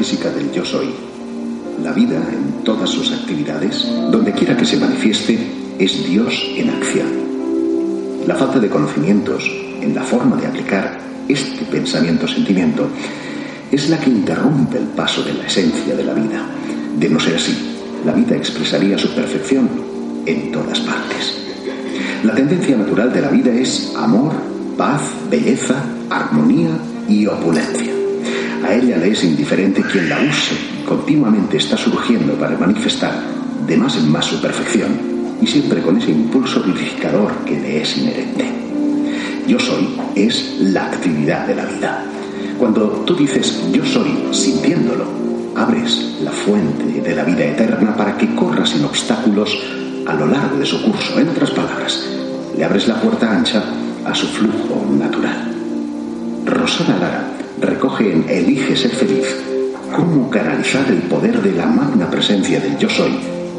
Metafísica 0.02 0.32
del 0.32 0.52
yo 0.52 0.66
soy, 0.66 0.90
la 1.84 1.92
vida 1.92 2.16
en 2.16 2.64
todas 2.64 2.90
sus 2.90 3.12
actividades, 3.12 3.88
donde 4.10 4.32
quiera 4.32 4.58
que 4.58 4.66
se 4.66 4.78
manifieste, 4.78 5.38
es 5.78 6.04
Dios 6.08 6.44
en 6.58 6.72
acción. 6.72 7.08
La 8.26 8.34
falta 8.34 8.58
de 8.58 8.68
conocimientos 8.68 9.48
en 9.80 9.94
la 9.94 10.02
forma 10.02 10.38
de 10.38 10.48
aplicar 10.48 10.98
este 11.28 11.66
pensamiento-sentimiento 11.66 12.88
es 13.72 13.92
la 13.92 14.00
que 14.00 14.10
interrumpe 14.10 14.80
el 14.80 14.86
paso 14.86 15.22
de 15.22 15.36
la 15.36 15.46
esencia 15.46 15.96
de 15.96 16.04
la 16.04 16.16
vida. 16.16 16.48
De 16.98 17.08
no 17.08 17.20
ser 17.20 17.36
así, 17.36 17.56
la 18.04 18.14
vida 18.14 18.36
expresaría 18.36 18.98
su 18.98 19.10
perfección 19.10 19.70
en 20.26 20.52
todas 20.52 20.80
partes. 20.80 21.38
La 22.24 22.34
tendencia 22.34 22.76
natural 22.76 23.14
de 23.14 23.22
la 23.22 23.30
vida 23.30 23.54
es 23.54 23.94
amor, 23.96 24.34
paz, 24.76 25.04
belleza, 25.30 25.76
armonía 26.10 26.72
y 27.08 27.28
opulencia. 27.28 28.01
A 28.64 28.74
ella 28.74 28.98
le 28.98 29.12
es 29.12 29.24
indiferente 29.24 29.82
quien 29.82 30.08
la 30.08 30.20
use, 30.20 30.56
continuamente 30.86 31.58
está 31.58 31.76
surgiendo 31.78 32.34
para 32.34 32.58
manifestar 32.58 33.14
de 33.66 33.76
más 33.76 33.98
en 33.98 34.12
más 34.12 34.26
su 34.26 34.40
perfección 34.40 34.92
y 35.42 35.48
siempre 35.48 35.82
con 35.82 35.98
ese 35.98 36.12
impulso 36.12 36.62
vivificador 36.62 37.32
que 37.46 37.60
le 37.60 37.82
es 37.82 37.98
inherente. 37.98 38.46
Yo 39.48 39.60
soy 39.60 39.98
es 40.16 40.58
la 40.60 40.86
actividad 40.86 41.48
de 41.48 41.56
la 41.56 41.66
vida. 41.66 42.06
Cuando 42.60 42.88
tú 43.06 43.16
dices 43.16 43.60
yo 43.72 43.84
soy 43.84 44.12
sintiéndolo, 44.32 45.06
abres 45.56 46.18
la 46.22 46.32
fuente 46.32 47.02
de 47.02 47.16
la 47.16 47.24
vida 47.24 47.46
eterna 47.46 47.96
para 47.96 48.16
que 48.16 48.36
corra 48.36 48.66
sin 48.66 48.86
obstáculos 48.86 49.58
a 50.06 50.14
lo 50.14 50.28
largo 50.28 50.58
de 50.58 50.66
su 50.66 50.82
curso. 50.84 51.20
En 51.20 51.30
otras 51.30 51.50
palabras, 51.52 52.06
le 52.56 52.64
abres 52.64 52.88
la 52.88 53.02
puerta 53.02 53.32
ancha 53.32 53.64
a 54.06 54.14
su 54.14 54.28
flujo 54.28 54.86
natural. 54.98 55.52
Rosana 56.46 56.98
Lara 57.00 57.41
recoge 57.62 58.12
en 58.12 58.28
Elige 58.28 58.76
ser 58.76 58.92
feliz 58.92 59.26
cómo 59.96 60.30
canalizar 60.30 60.90
el 60.90 61.04
poder 61.04 61.42
de 61.42 61.52
la 61.54 61.68
magna 61.68 62.10
presencia 62.10 62.60
del 62.60 62.78
yo 62.78 62.90
soy 62.90 63.12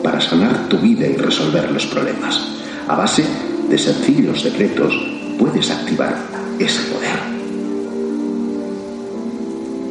para 0.02 0.20
sanar 0.20 0.68
tu 0.68 0.78
vida 0.78 1.06
y 1.06 1.16
resolver 1.16 1.70
los 1.70 1.86
problemas. 1.86 2.40
A 2.88 2.96
base 2.96 3.24
de 3.68 3.78
sencillos 3.78 4.42
decretos 4.42 4.92
puedes 5.38 5.70
activar 5.70 6.16
ese 6.58 6.82
poder. 6.92 7.32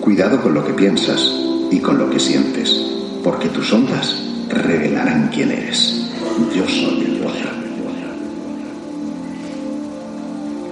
Cuidado 0.01 0.41
con 0.41 0.53
lo 0.53 0.65
que 0.65 0.73
piensas 0.73 1.33
y 1.71 1.79
con 1.79 1.97
lo 1.97 2.09
que 2.09 2.19
sientes, 2.19 2.75
porque 3.23 3.47
tus 3.47 3.71
ondas 3.71 4.21
revelarán 4.49 5.29
quién 5.33 5.51
eres. 5.51 6.09
Yo 6.53 6.67
soy 6.67 7.05
el 7.05 7.19
poder. 7.19 7.61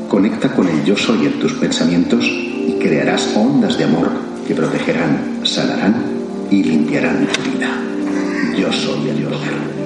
Conecta 0.10 0.52
con 0.54 0.68
el 0.68 0.84
yo 0.84 0.98
soy 0.98 1.28
en 1.28 1.40
tus 1.40 1.54
pensamientos 1.54 2.49
crearás 2.80 3.30
ondas 3.36 3.78
de 3.78 3.84
amor 3.84 4.10
que 4.48 4.56
protegerán, 4.56 5.42
sanarán 5.44 5.96
y 6.50 6.64
limpiarán 6.64 7.28
tu 7.28 7.42
vida. 7.52 7.70
Yo 8.58 8.72
soy 8.72 9.10
el 9.10 9.24
poder. 9.24 9.80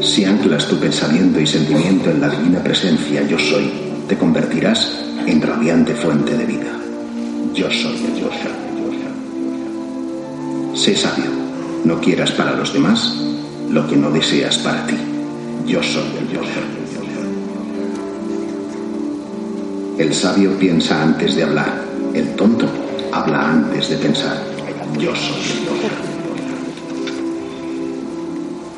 Si 0.00 0.24
anclas 0.24 0.66
tu 0.66 0.76
pensamiento 0.78 1.40
y 1.40 1.46
sentimiento 1.46 2.10
en 2.10 2.20
la 2.20 2.28
divina 2.28 2.62
presencia 2.62 3.26
yo 3.26 3.38
soy, 3.38 3.70
te 4.08 4.16
convertirás 4.16 5.04
en 5.26 5.42
radiante 5.42 5.94
fuente 5.94 6.36
de 6.36 6.46
vida. 6.46 6.72
Yo 7.54 7.70
soy 7.70 7.96
el 8.04 8.20
yo 8.20 8.30
soy. 8.30 8.62
Sé 10.74 10.96
sabio, 10.96 11.30
no 11.84 12.00
quieras 12.00 12.32
para 12.32 12.56
los 12.56 12.72
demás 12.72 13.14
lo 13.70 13.86
que 13.86 13.96
no 13.96 14.10
deseas 14.10 14.58
para 14.58 14.86
ti. 14.86 14.96
Yo 15.66 15.82
soy 15.82 16.04
el 16.18 16.28
yo 16.28 16.42
El 20.02 20.12
sabio 20.12 20.58
piensa 20.58 21.00
antes 21.00 21.36
de 21.36 21.44
hablar, 21.44 21.80
el 22.12 22.34
tonto 22.34 22.66
habla 23.12 23.50
antes 23.50 23.88
de 23.88 23.96
pensar. 23.98 24.36
Yo 24.98 25.14
soy 25.14 25.42
el 25.52 25.58
poder. 25.64 25.92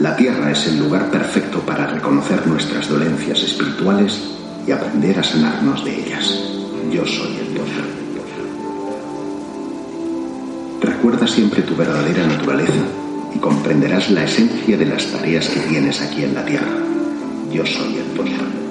La 0.00 0.14
tierra 0.16 0.50
es 0.52 0.66
el 0.66 0.80
lugar 0.80 1.10
perfecto 1.10 1.60
para 1.60 1.86
reconocer 1.86 2.46
nuestras 2.46 2.90
dolencias 2.90 3.42
espirituales 3.42 4.20
y 4.66 4.72
aprender 4.72 5.18
a 5.18 5.22
sanarnos 5.22 5.82
de 5.82 5.98
ellas. 5.98 6.40
Yo 6.92 7.06
soy 7.06 7.38
el 7.38 7.46
poder. 7.56 7.84
Recuerda 10.82 11.26
siempre 11.26 11.62
tu 11.62 11.74
verdadera 11.74 12.26
naturaleza 12.26 12.84
y 13.34 13.38
comprenderás 13.38 14.10
la 14.10 14.24
esencia 14.24 14.76
de 14.76 14.84
las 14.84 15.06
tareas 15.06 15.48
que 15.48 15.60
tienes 15.60 16.02
aquí 16.02 16.22
en 16.22 16.34
la 16.34 16.44
tierra. 16.44 16.76
Yo 17.50 17.64
soy 17.64 17.96
el 17.96 18.04
poder. 18.14 18.63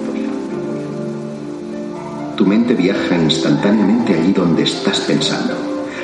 Tu 2.35 2.45
mente 2.47 2.73
viaja 2.73 3.15
instantáneamente 3.15 4.13
allí 4.13 4.33
donde 4.33 4.63
estás 4.63 5.01
pensando, 5.01 5.53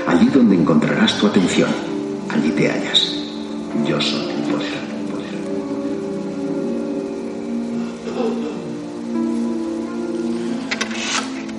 allí 0.06 0.28
donde 0.28 0.56
encontrarás 0.56 1.18
tu 1.18 1.26
atención, 1.26 1.70
allí 2.30 2.52
te 2.52 2.70
hallas. 2.70 3.16
Yo 3.84 4.00
soy 4.00 4.30
el 4.30 4.42
poder. 4.44 4.80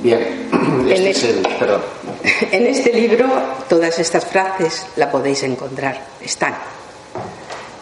Bien, 0.04 0.48
En 0.88 1.06
este 1.06 1.10
es 1.10 1.24
el. 1.24 1.42
Perdón. 1.58 1.80
En 2.52 2.66
este 2.66 2.92
libro 2.92 3.26
todas 3.68 3.98
estas 3.98 4.24
frases 4.24 4.86
la 4.96 5.10
podéis 5.10 5.42
encontrar, 5.42 6.00
están. 6.20 6.54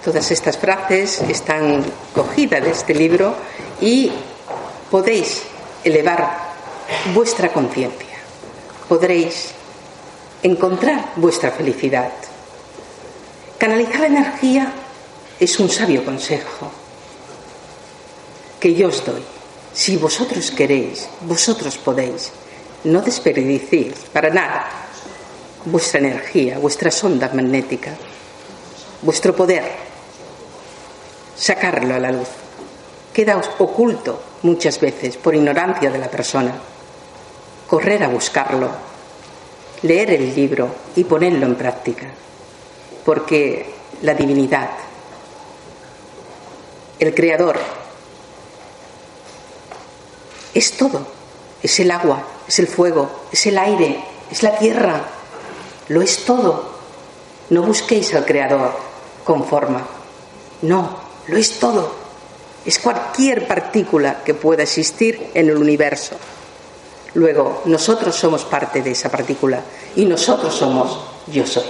Todas 0.03 0.31
estas 0.31 0.57
frases 0.57 1.21
están 1.29 1.85
cogidas 2.15 2.65
de 2.65 2.71
este 2.71 2.95
libro 2.95 3.35
y 3.81 4.11
podéis 4.91 5.43
elevar 5.85 6.48
vuestra 7.15 7.53
conciencia. 7.53 8.17
Podréis 8.89 9.51
encontrar 10.43 11.13
vuestra 11.17 11.51
felicidad. 11.51 12.13
Canalizar 13.59 14.01
la 14.01 14.07
energía 14.07 14.73
es 15.41 15.59
un 15.59 15.69
sabio 15.69 16.05
consejo 16.05 16.71
que 18.61 18.75
yo 18.75 18.89
os 18.89 19.05
doy. 19.05 19.23
Si 19.73 19.97
vosotros 19.97 20.51
queréis, 20.51 21.09
vosotros 21.23 21.77
podéis. 21.79 22.31
No 22.85 23.03
desperdicéis 23.03 23.95
para 24.13 24.31
nada 24.31 24.69
vuestra 25.65 26.01
energía, 26.01 26.59
vuestras 26.59 27.03
ondas 27.05 27.35
magnéticas, 27.35 27.99
vuestro 29.03 29.35
poder. 29.35 29.65
Sacarlo 31.37 31.95
a 31.95 31.99
la 31.99 32.11
luz. 32.11 32.29
Queda 33.13 33.41
oculto 33.59 34.23
muchas 34.43 34.81
veces 34.81 35.17
por 35.17 35.35
ignorancia 35.35 35.91
de 35.91 35.99
la 35.99 36.09
persona. 36.09 36.55
Correr 37.69 38.03
a 38.03 38.09
buscarlo, 38.09 38.71
leer 39.83 40.11
el 40.11 40.35
libro 40.35 40.75
y 40.97 41.05
ponerlo 41.05 41.47
en 41.47 41.55
práctica. 41.55 42.07
Porque 43.05 43.75
la 44.03 44.15
divinidad, 44.15 44.71
el 46.99 47.15
creador, 47.15 47.59
es 50.55 50.73
todo. 50.73 51.07
Es 51.63 51.81
el 51.81 51.91
agua, 51.91 52.23
es 52.47 52.59
el 52.59 52.69
fuego, 52.69 53.27
es 53.33 53.47
el 53.47 53.59
aire, 53.59 54.03
es 54.31 54.43
la 54.43 54.57
tierra. 54.57 55.03
Lo 55.89 56.03
es 56.03 56.25
todo. 56.25 56.79
No 57.51 57.63
busquéis 57.63 58.15
al 58.15 58.25
creador 58.25 58.73
con 59.25 59.45
forma. 59.45 59.87
No, 60.63 60.99
lo 61.27 61.37
es 61.37 61.59
todo. 61.59 62.09
es 62.65 62.79
cualquier 62.79 63.47
partícula 63.47 64.23
que 64.23 64.35
pueda 64.35 64.63
existir 64.65 65.31
en 65.33 65.49
el 65.49 65.57
universo. 65.57 66.17
Luego, 67.15 67.63
nosotros 67.65 68.15
somos 68.15 68.45
parte 68.45 68.83
de 68.83 68.91
esa 68.91 69.11
partícula 69.11 69.61
y 69.97 70.05
nosotros 70.05 70.55
somos 70.55 70.99
yo 71.27 71.47
soy. 71.47 71.65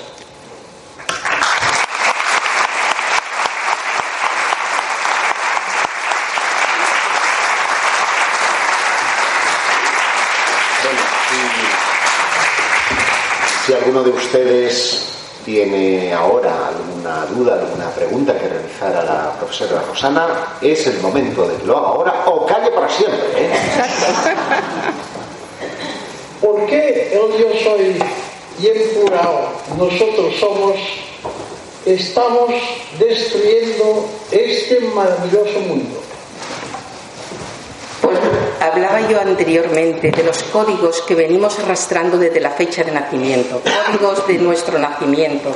Si 13.66 13.74
alguno 13.74 14.02
de 14.02 14.10
ustedes 14.10 15.08
tiene 15.44 16.14
ahora 16.14 16.68
alguna 16.68 17.26
duda, 17.26 17.54
alguna 17.54 17.90
pregunta 17.90 18.32
que 18.38 18.48
realizar 18.48 18.96
a 18.96 19.04
la 19.04 19.32
profesora 19.38 19.82
Rosana, 19.82 20.56
es 20.60 20.86
el 20.86 21.00
momento 21.00 21.46
de 21.46 21.56
que 21.56 21.66
lo 21.66 21.76
haga 21.76 21.88
ahora 21.88 22.22
o 22.26 22.46
calle 22.46 22.70
para 22.70 22.88
siempre. 22.88 23.26
¿eh? 23.36 23.52
¿Por 26.68 26.76
qué 26.76 27.12
el 27.14 27.40
yo 27.40 27.48
soy 27.64 27.96
y 28.60 28.66
el 28.66 28.82
plural 28.90 29.48
nosotros 29.78 30.34
somos 30.38 30.74
estamos 31.86 32.50
destruyendo 32.98 34.06
este 34.30 34.80
maravilloso 34.80 35.60
mundo? 35.60 35.98
Pues 38.02 38.18
hablaba 38.60 39.00
yo 39.08 39.18
anteriormente 39.18 40.10
de 40.10 40.22
los 40.22 40.42
códigos 40.42 41.00
que 41.00 41.14
venimos 41.14 41.58
arrastrando 41.58 42.18
desde 42.18 42.38
la 42.38 42.50
fecha 42.50 42.84
de 42.84 42.92
nacimiento, 42.92 43.62
códigos 43.86 44.26
de 44.26 44.34
nuestro 44.34 44.78
nacimiento, 44.78 45.48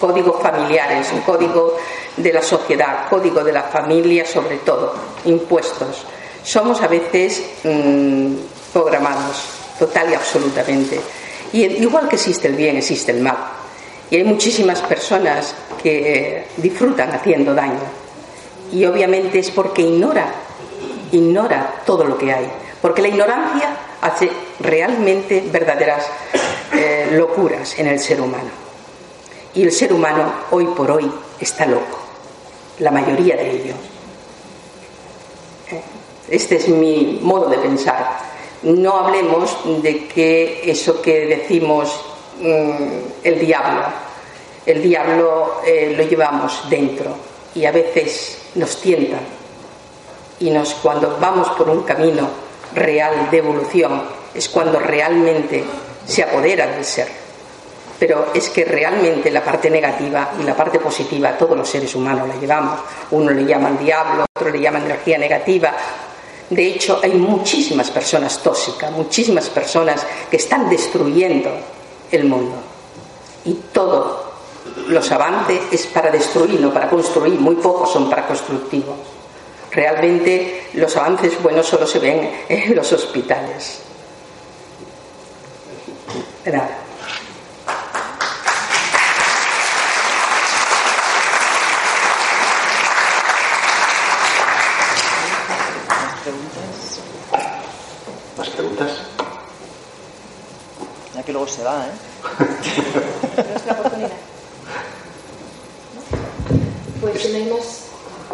códigos 0.00 0.40
familiares, 0.40 1.08
un 1.12 1.22
código 1.22 1.76
de 2.16 2.32
la 2.32 2.42
sociedad, 2.42 3.08
código 3.10 3.42
de 3.42 3.54
la 3.54 3.64
familia 3.64 4.24
sobre 4.24 4.58
todo, 4.58 4.94
impuestos. 5.24 6.04
Somos 6.44 6.80
a 6.80 6.86
veces 6.86 7.42
mm, 7.64 8.34
programados, 8.72 9.57
total 9.78 10.10
y 10.10 10.14
absolutamente. 10.14 11.00
Y 11.52 11.64
igual 11.64 12.08
que 12.08 12.16
existe 12.16 12.48
el 12.48 12.54
bien, 12.54 12.76
existe 12.76 13.12
el 13.12 13.20
mal. 13.20 13.36
Y 14.10 14.16
hay 14.16 14.24
muchísimas 14.24 14.80
personas 14.82 15.54
que 15.82 16.14
eh, 16.14 16.46
disfrutan 16.56 17.10
haciendo 17.12 17.54
daño. 17.54 17.80
Y 18.72 18.84
obviamente 18.84 19.38
es 19.38 19.50
porque 19.50 19.82
ignora, 19.82 20.26
ignora 21.12 21.82
todo 21.86 22.04
lo 22.04 22.18
que 22.18 22.32
hay. 22.32 22.50
Porque 22.80 23.02
la 23.02 23.08
ignorancia 23.08 23.76
hace 24.00 24.30
realmente 24.60 25.44
verdaderas 25.50 26.06
eh, 26.72 27.08
locuras 27.12 27.78
en 27.78 27.88
el 27.88 27.98
ser 27.98 28.20
humano. 28.20 28.50
Y 29.54 29.62
el 29.62 29.72
ser 29.72 29.92
humano 29.92 30.32
hoy 30.50 30.66
por 30.66 30.90
hoy 30.90 31.10
está 31.40 31.66
loco, 31.66 31.98
la 32.78 32.90
mayoría 32.90 33.36
de 33.36 33.50
ellos. 33.50 33.76
Eh, 35.70 35.82
Este 36.28 36.56
es 36.56 36.68
mi 36.68 37.18
modo 37.22 37.48
de 37.48 37.58
pensar. 37.58 38.27
No 38.62 38.96
hablemos 38.98 39.56
de 39.82 40.06
que 40.06 40.68
eso 40.68 41.00
que 41.00 41.26
decimos 41.26 42.00
mm, 42.40 43.24
el 43.24 43.38
diablo, 43.38 43.82
el 44.66 44.82
diablo 44.82 45.60
eh, 45.64 45.94
lo 45.96 46.02
llevamos 46.02 46.68
dentro 46.68 47.14
y 47.54 47.64
a 47.64 47.72
veces 47.72 48.42
nos 48.56 48.80
tienta 48.80 49.18
y 50.40 50.50
nos 50.50 50.74
cuando 50.74 51.16
vamos 51.20 51.48
por 51.50 51.68
un 51.70 51.82
camino 51.82 52.28
real 52.74 53.30
de 53.30 53.38
evolución 53.38 54.02
es 54.34 54.48
cuando 54.48 54.78
realmente 54.78 55.64
se 56.06 56.22
apodera 56.22 56.66
del 56.66 56.84
ser. 56.84 57.08
Pero 57.98 58.28
es 58.32 58.48
que 58.50 58.64
realmente 58.64 59.30
la 59.30 59.42
parte 59.42 59.68
negativa 59.68 60.30
y 60.40 60.44
la 60.44 60.54
parte 60.54 60.78
positiva 60.78 61.36
todos 61.36 61.56
los 61.56 61.68
seres 61.68 61.94
humanos 61.94 62.28
la 62.28 62.36
llevamos. 62.36 62.78
Uno 63.10 63.30
le 63.30 63.44
llaman 63.44 63.76
diablo, 63.76 64.24
otro 64.36 64.50
le 64.50 64.60
llaman 64.60 64.84
energía 64.84 65.18
negativa. 65.18 65.74
De 66.50 66.66
hecho, 66.66 66.98
hay 67.02 67.12
muchísimas 67.12 67.90
personas 67.90 68.42
tóxicas, 68.42 68.90
muchísimas 68.90 69.48
personas 69.50 70.06
que 70.30 70.36
están 70.36 70.68
destruyendo 70.68 71.50
el 72.10 72.24
mundo. 72.24 72.56
Y 73.44 73.54
todos 73.72 74.28
los 74.88 75.10
avances 75.10 75.60
es 75.70 75.86
para 75.86 76.10
destruir, 76.10 76.60
no 76.60 76.72
para 76.72 76.88
construir. 76.88 77.38
Muy 77.38 77.56
pocos 77.56 77.92
son 77.92 78.08
para 78.08 78.26
constructivos. 78.26 78.96
Realmente 79.70 80.68
los 80.74 80.96
avances 80.96 81.40
buenos 81.42 81.66
solo 81.66 81.86
se 81.86 81.98
ven 81.98 82.30
en 82.48 82.74
los 82.74 82.90
hospitales. 82.92 83.80
Nada. 86.46 86.78
¿Más 98.38 98.48
preguntas? 98.50 98.92
Ya 101.14 101.22
que 101.22 101.27
luego 101.38 101.52
se 101.52 101.62
va, 101.62 101.86
¿eh? 101.86 103.70
Oportunidad. 103.70 104.10
Pues 107.00 107.22
si 107.22 107.28
no 107.28 107.36
hay 107.36 107.44
más, 107.44 107.82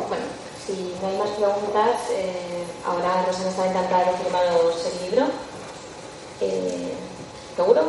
bueno, 0.09 0.25
si 0.67 0.95
no 1.03 1.09
hay 1.09 1.19
más 1.19 1.29
preguntas, 1.31 2.01
eh, 2.13 2.65
ahora 2.87 3.27
Rosana 3.27 3.51
está 3.51 3.67
encantada 3.67 4.11
de 4.11 4.19
firmaros 4.19 4.87
el 4.87 5.11
libro. 5.11 5.27
Eh, 6.41 6.95
¿Seguro? 7.57 7.83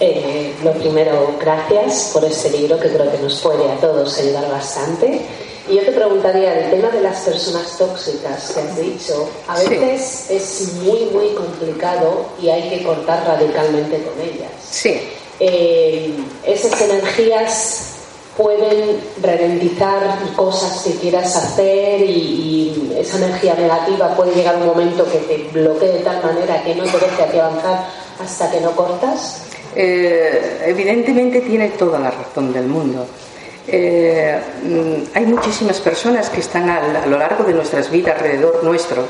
Eh, 0.00 0.54
lo 0.62 0.72
primero, 0.72 1.36
gracias 1.38 2.10
por 2.12 2.24
este 2.24 2.50
libro 2.50 2.78
que 2.80 2.88
creo 2.90 3.10
que 3.10 3.18
nos 3.18 3.40
puede 3.40 3.70
a 3.70 3.76
todos 3.76 4.18
ayudar 4.18 4.50
bastante. 4.50 5.45
Y 5.68 5.74
yo 5.76 5.82
te 5.82 5.92
preguntaría, 5.92 6.58
el 6.66 6.70
tema 6.70 6.88
de 6.90 7.00
las 7.00 7.20
personas 7.20 7.76
tóxicas 7.76 8.52
que 8.52 8.60
has 8.60 8.76
dicho, 8.76 9.28
a 9.48 9.56
Sí. 9.56 9.68
veces 9.68 10.30
es 10.30 10.72
muy, 10.82 11.06
muy 11.06 11.30
complicado 11.34 12.26
y 12.40 12.48
hay 12.48 12.68
que 12.68 12.82
cortar 12.84 13.24
radicalmente 13.26 14.02
con 14.04 14.20
ellas. 14.20 14.50
Sí. 14.70 15.00
Eh, 15.40 16.14
esas 16.46 16.80
energías 16.80 17.80
pueden 18.36 19.00
ralentizar 19.22 20.18
cosas 20.36 20.82
que 20.82 20.92
quieras 20.96 21.34
hacer 21.36 22.02
y, 22.02 22.10
y 22.92 22.96
esa 22.98 23.16
energía 23.16 23.54
negativa 23.54 24.14
puede 24.14 24.34
llegar 24.34 24.56
un 24.56 24.66
momento 24.66 25.04
que 25.10 25.18
te 25.18 25.48
bloquee 25.58 25.88
de 25.88 25.98
tal 26.00 26.22
manera 26.22 26.62
que 26.62 26.74
no 26.74 26.84
te 26.84 26.98
deje 26.98 27.22
a 27.22 27.26
ti 27.30 27.38
avanzar 27.38 27.86
hasta 28.22 28.50
que 28.50 28.60
no 28.60 28.70
cortas. 28.76 29.42
Eh, 29.74 30.62
evidentemente 30.66 31.40
tiene 31.40 31.70
toda 31.70 31.98
la 31.98 32.10
razón 32.10 32.52
del 32.52 32.66
mundo. 32.66 33.06
Eh, 33.68 34.40
mm, 34.62 35.16
hay 35.16 35.26
muchísimas 35.26 35.80
personas 35.80 36.30
que 36.30 36.40
están 36.40 36.68
a, 36.70 37.06
lo 37.06 37.18
largo 37.18 37.42
de 37.42 37.52
nuestras 37.52 37.90
vidas 37.90 38.16
alrededor 38.16 38.62
nuestro 38.62 39.04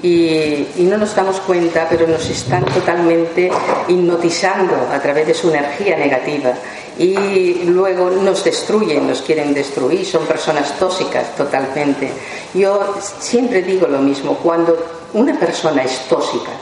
y, 0.00 0.66
y 0.76 0.86
no 0.88 0.96
nos 0.96 1.14
damos 1.16 1.40
cuenta, 1.40 1.86
pero 1.90 2.06
nos 2.06 2.28
están 2.30 2.64
totalmente 2.66 3.50
hipnotizando 3.88 4.74
a 4.92 5.00
través 5.00 5.26
de 5.26 5.34
su 5.34 5.50
energía 5.50 5.96
negativa 5.96 6.54
y 6.98 7.64
luego 7.64 8.10
nos 8.10 8.44
destruyen, 8.44 9.06
nos 9.06 9.22
quieren 9.22 9.52
destruir, 9.52 10.06
son 10.06 10.24
personas 10.26 10.78
tóxicas 10.78 11.34
totalmente. 11.36 12.10
Yo 12.54 12.94
siempre 13.18 13.62
digo 13.62 13.86
lo 13.86 13.98
mismo, 13.98 14.36
cuando 14.36 14.76
una 15.12 15.38
persona 15.38 15.82
es 15.82 16.08
tóxica, 16.08 16.52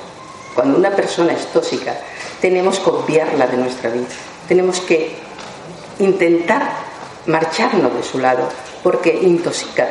cuando 0.54 0.78
una 0.78 0.90
persona 0.90 1.32
es 1.32 1.46
tóxica, 1.46 1.94
tenemos 2.40 2.78
que 2.78 2.90
obviarla 2.90 3.46
de 3.46 3.56
nuestra 3.56 3.90
vida. 3.90 4.06
Tenemos 4.48 4.80
que 4.80 5.14
intentar 5.98 6.93
marcharnos 7.26 7.94
de 7.94 8.02
su 8.02 8.18
lado, 8.18 8.48
porque 8.82 9.14
intoxica 9.14 9.86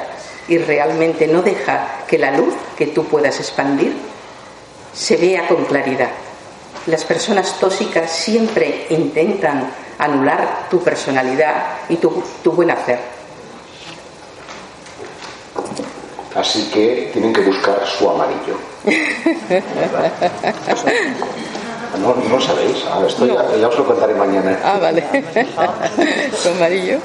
y 0.48 0.58
realmente 0.58 1.28
no 1.28 1.42
deja 1.42 2.06
que 2.08 2.18
la 2.18 2.32
luz 2.32 2.54
que 2.78 2.88
tú 2.88 3.06
puedas 3.06 3.40
expandir 3.40 3.96
se 4.94 5.18
vea 5.18 5.48
con 5.48 5.66
claridad. 5.66 6.12
Las 6.88 7.04
personas 7.06 7.60
tóxicas 7.60 8.12
siempre 8.12 8.88
intentan 8.90 9.72
anular 9.98 10.68
tu 10.70 10.84
personalidad 10.84 11.78
y 11.90 11.96
tu, 11.96 12.24
tu 12.44 12.52
buen 12.52 12.72
hacer. 12.72 13.00
Así 16.36 16.70
que 16.74 17.10
tienen 17.14 17.32
que 17.32 17.42
buscar 17.42 17.86
su 17.88 18.10
amarillo. 18.10 18.58
No, 22.00 22.16
no 22.16 22.36
lo 22.36 22.42
sabéis. 22.42 22.84
Ah, 22.92 23.02
esto 23.08 23.26
ya, 23.26 23.56
ya 23.60 23.68
os 23.68 23.78
lo 23.78 23.86
contaré 23.86 24.14
mañana. 24.16 24.58
Ah, 24.64 24.78
vale. 24.82 25.04
Su 26.42 26.50
amarillo. 26.50 26.98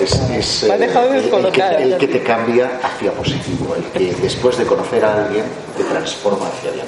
Es, 0.00 0.14
es, 0.30 0.62
Me 0.68 0.72
ha 0.74 0.76
eh, 0.76 0.78
dejado 0.78 1.12
el- 1.12 1.24
el, 1.24 1.50
que, 1.52 1.60
el 1.62 1.96
que 1.98 2.06
te 2.06 2.22
cambia 2.22 2.70
hacia 2.84 3.10
positivo, 3.10 3.74
el 3.74 3.82
que 3.86 4.14
después 4.22 4.56
de 4.58 4.64
conocer 4.64 5.04
a 5.04 5.24
alguien 5.24 5.44
te 5.76 5.82
transforma 5.82 6.46
hacia 6.46 6.70
bien. 6.70 6.86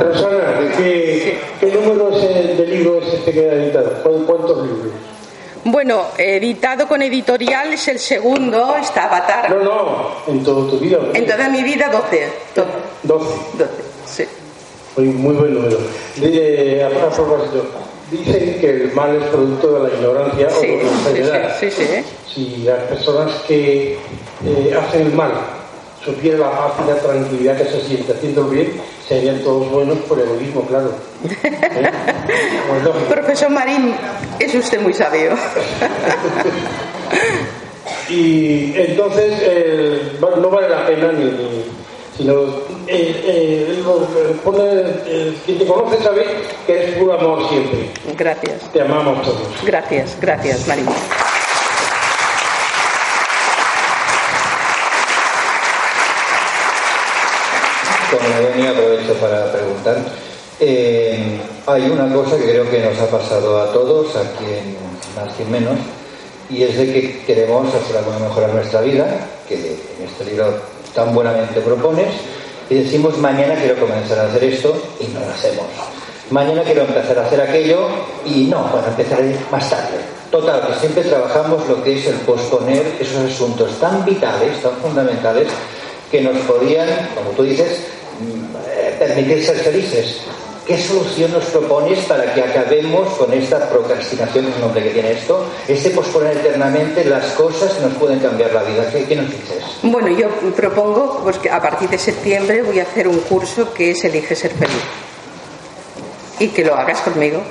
Rosana, 0.00 0.74
¿qué, 0.76 1.38
qué 1.60 1.66
número 1.66 2.10
de 2.10 2.66
libro 2.66 3.00
es 3.00 3.14
este 3.14 3.32
que 3.32 3.40
ha 3.48 3.52
editado? 3.52 4.02
¿Cu- 4.02 4.24
¿Cuántos 4.26 4.56
libros? 4.66 4.92
Bueno, 5.64 6.06
editado 6.16 6.88
con 6.88 7.02
editorial 7.02 7.72
es 7.72 7.86
el 7.88 7.98
segundo, 8.00 8.74
está 8.76 9.04
Avatar. 9.04 9.50
No, 9.50 9.62
no, 9.62 10.08
en 10.26 10.42
toda 10.42 10.68
tu 10.70 10.78
vida. 10.78 10.98
En 11.14 11.26
toda 11.26 11.48
mi 11.48 11.62
vida, 11.62 11.88
12. 11.90 12.28
12. 12.56 13.30
12, 13.54 13.70
sí. 14.06 14.24
Muy, 14.98 15.06
muy 15.14 15.34
buen 15.36 15.54
número. 15.54 15.76
A, 15.78 17.10
propósito, 17.10 17.64
Dicen 18.10 18.58
que 18.60 18.70
el 18.70 18.92
mal 18.94 19.14
es 19.16 19.28
producto 19.28 19.74
de 19.74 19.88
la 19.88 19.94
ignorancia 19.94 20.48
o 20.48 20.60
de 21.12 21.20
la 21.24 21.54
sí, 21.60 21.70
sí, 21.70 21.76
sí, 21.76 21.86
sí. 21.86 22.04
Si 22.34 22.56
las 22.64 22.82
personas 22.84 23.32
que 23.46 23.92
eh, 23.92 24.74
hacen 24.76 25.02
el 25.02 25.12
mal 25.12 25.30
supieran 26.04 26.40
la 26.40 26.50
paz 26.50 26.72
y 26.84 26.88
la 26.90 26.96
tranquilidad 26.96 27.58
que 27.58 27.64
se 27.66 27.80
siente 27.82 28.12
haciendo 28.12 28.40
el 28.42 28.48
bien, 28.48 28.72
serían 29.06 29.38
todos 29.40 29.70
buenos 29.70 29.98
por 30.08 30.18
egoísmo, 30.18 30.62
claro. 30.66 30.90
¿Eh? 31.44 31.90
Profesor 33.08 33.50
Marín, 33.50 33.94
es 34.40 34.54
usted 34.54 34.80
muy 34.80 34.94
sabio. 34.94 35.32
Y 38.10 38.72
entonces 38.74 39.34
eh, 39.42 40.12
no 40.20 40.48
vale 40.50 40.68
la 40.68 40.86
pena 40.86 41.12
ni, 41.12 41.24
ni- 41.24 41.64
sino 42.16 42.34
eh, 42.88 43.22
eh, 43.24 43.82
eh, 43.84 44.36
pone, 44.42 44.62
eh, 45.06 45.36
quien 45.44 45.58
te 45.58 45.66
conoce 45.66 46.02
sabe 46.02 46.26
que 46.66 46.84
es 46.84 46.96
puro 46.96 47.12
amor 47.12 47.48
siempre. 47.48 47.90
Gracias. 48.16 48.72
Te 48.72 48.80
amamos 48.80 49.22
todos. 49.22 49.40
Gracias, 49.62 50.16
gracias, 50.20 50.66
Marín. 50.66 50.86
Como 58.10 58.28
me 58.28 58.48
venía, 58.48 58.70
aprovecho 58.70 59.12
para 59.14 59.52
preguntar. 59.52 59.96
Eh, 60.60 61.40
hay 61.66 61.90
una 61.90 62.12
cosa 62.12 62.38
que 62.38 62.44
creo 62.44 62.70
que 62.70 62.80
nos 62.80 62.98
ha 62.98 63.06
pasado 63.06 63.60
a 63.60 63.72
todos, 63.72 64.16
a 64.16 64.22
quien 64.38 64.76
más 65.14 65.34
quien 65.34 65.50
menos, 65.50 65.78
y 66.48 66.62
es 66.62 66.76
de 66.78 66.92
que 66.92 67.20
queremos 67.26 67.72
hacer 67.74 67.98
algo 67.98 68.12
para 68.12 68.24
mejorar 68.28 68.54
nuestra 68.54 68.80
vida, 68.80 69.06
que 69.46 69.54
en 69.54 70.08
este 70.08 70.24
libro 70.24 70.54
tan 70.94 71.14
buenamente 71.14 71.60
propones, 71.60 72.08
y 72.70 72.74
decimos 72.74 73.16
mañana 73.18 73.54
quiero 73.54 73.78
comenzar 73.80 74.18
a 74.18 74.24
hacer 74.24 74.44
esto 74.44 74.80
y 75.00 75.06
no 75.08 75.20
lo 75.20 75.30
hacemos. 75.30 75.66
Mañana 76.30 76.62
quiero 76.62 76.82
empezar 76.82 77.18
a 77.18 77.26
hacer 77.26 77.40
aquello 77.40 77.88
y 78.26 78.44
no, 78.44 78.64
bueno, 78.64 78.86
empezaré 78.88 79.34
más 79.50 79.70
tarde. 79.70 79.96
Total, 80.30 80.60
que 80.66 80.80
siempre 80.80 81.02
trabajamos 81.04 81.66
lo 81.66 81.82
que 81.82 81.98
es 81.98 82.06
el 82.06 82.16
posponer 82.16 82.84
esos 83.00 83.32
asuntos 83.32 83.78
tan 83.80 84.04
vitales, 84.04 84.60
tan 84.62 84.72
fundamentales, 84.76 85.48
que 86.10 86.20
nos 86.20 86.36
podían, 86.40 86.88
como 87.14 87.30
tú 87.30 87.44
dices, 87.44 87.86
mm, 88.20 88.56
eh, 88.68 88.96
permitir 88.98 89.44
ser 89.44 89.56
felices. 89.56 90.20
¿Qué 90.68 90.76
solución 90.76 91.32
nos 91.32 91.46
propones 91.46 92.00
para 92.00 92.34
que 92.34 92.42
acabemos 92.42 93.08
con 93.16 93.32
esta 93.32 93.70
procrastinación, 93.70 94.44
que 94.44 94.50
es 94.50 94.56
el 94.56 94.60
nombre 94.60 94.82
que 94.82 94.90
tiene 94.90 95.12
esto, 95.12 95.46
este 95.66 95.88
posponer 95.88 96.36
eternamente 96.36 97.06
las 97.06 97.24
cosas 97.28 97.72
que 97.72 97.80
nos 97.80 97.94
pueden 97.94 98.18
cambiar 98.18 98.52
la 98.52 98.62
vida? 98.64 98.86
¿Qué, 98.92 99.06
qué 99.06 99.16
nos 99.16 99.30
dices? 99.30 99.64
Bueno, 99.82 100.08
yo 100.08 100.28
propongo 100.54 101.20
pues, 101.22 101.38
que 101.38 101.50
a 101.50 101.58
partir 101.58 101.88
de 101.88 101.96
septiembre 101.96 102.60
voy 102.60 102.80
a 102.80 102.82
hacer 102.82 103.08
un 103.08 103.18
curso 103.20 103.72
que 103.72 103.92
es 103.92 104.04
Elige 104.04 104.34
ser 104.36 104.50
feliz. 104.50 104.84
Y 106.38 106.48
que 106.48 106.62
lo 106.62 106.74
hagas 106.74 107.00
conmigo. 107.00 107.42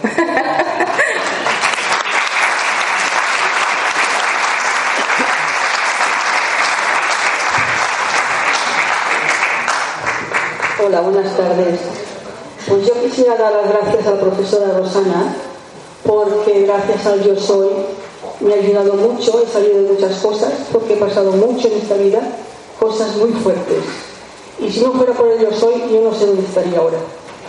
Hola, 10.85 11.01
buenas 11.01 11.35
tardes. 11.35 12.06
Pues 12.67 12.85
yo 12.85 12.93
quisiera 13.01 13.37
dar 13.37 13.53
las 13.53 13.69
gracias 13.69 14.05
a 14.07 14.11
la 14.11 14.19
profesora 14.19 14.77
Rosana 14.77 15.33
porque 16.05 16.63
gracias 16.63 17.05
al 17.05 17.23
Yo 17.23 17.35
Soy 17.37 17.69
me 18.41 18.53
ha 18.53 18.57
ayudado 18.57 18.93
mucho, 18.95 19.41
he 19.41 19.47
salido 19.47 19.83
de 19.83 19.93
muchas 19.93 20.17
cosas 20.17 20.51
porque 20.73 20.93
he 20.93 20.97
pasado 20.97 21.31
mucho 21.31 21.69
en 21.69 21.77
esta 21.77 21.95
vida, 21.95 22.19
cosas 22.77 23.15
muy 23.15 23.31
fuertes. 23.31 23.83
Y 24.59 24.69
si 24.69 24.81
no 24.81 24.91
fuera 24.91 25.13
por 25.13 25.31
el 25.31 25.39
Yo 25.39 25.51
Soy, 25.53 25.81
yo 25.89 26.01
no 26.01 26.13
sé 26.13 26.25
dónde 26.25 26.43
estaría 26.43 26.77
ahora. 26.77 26.97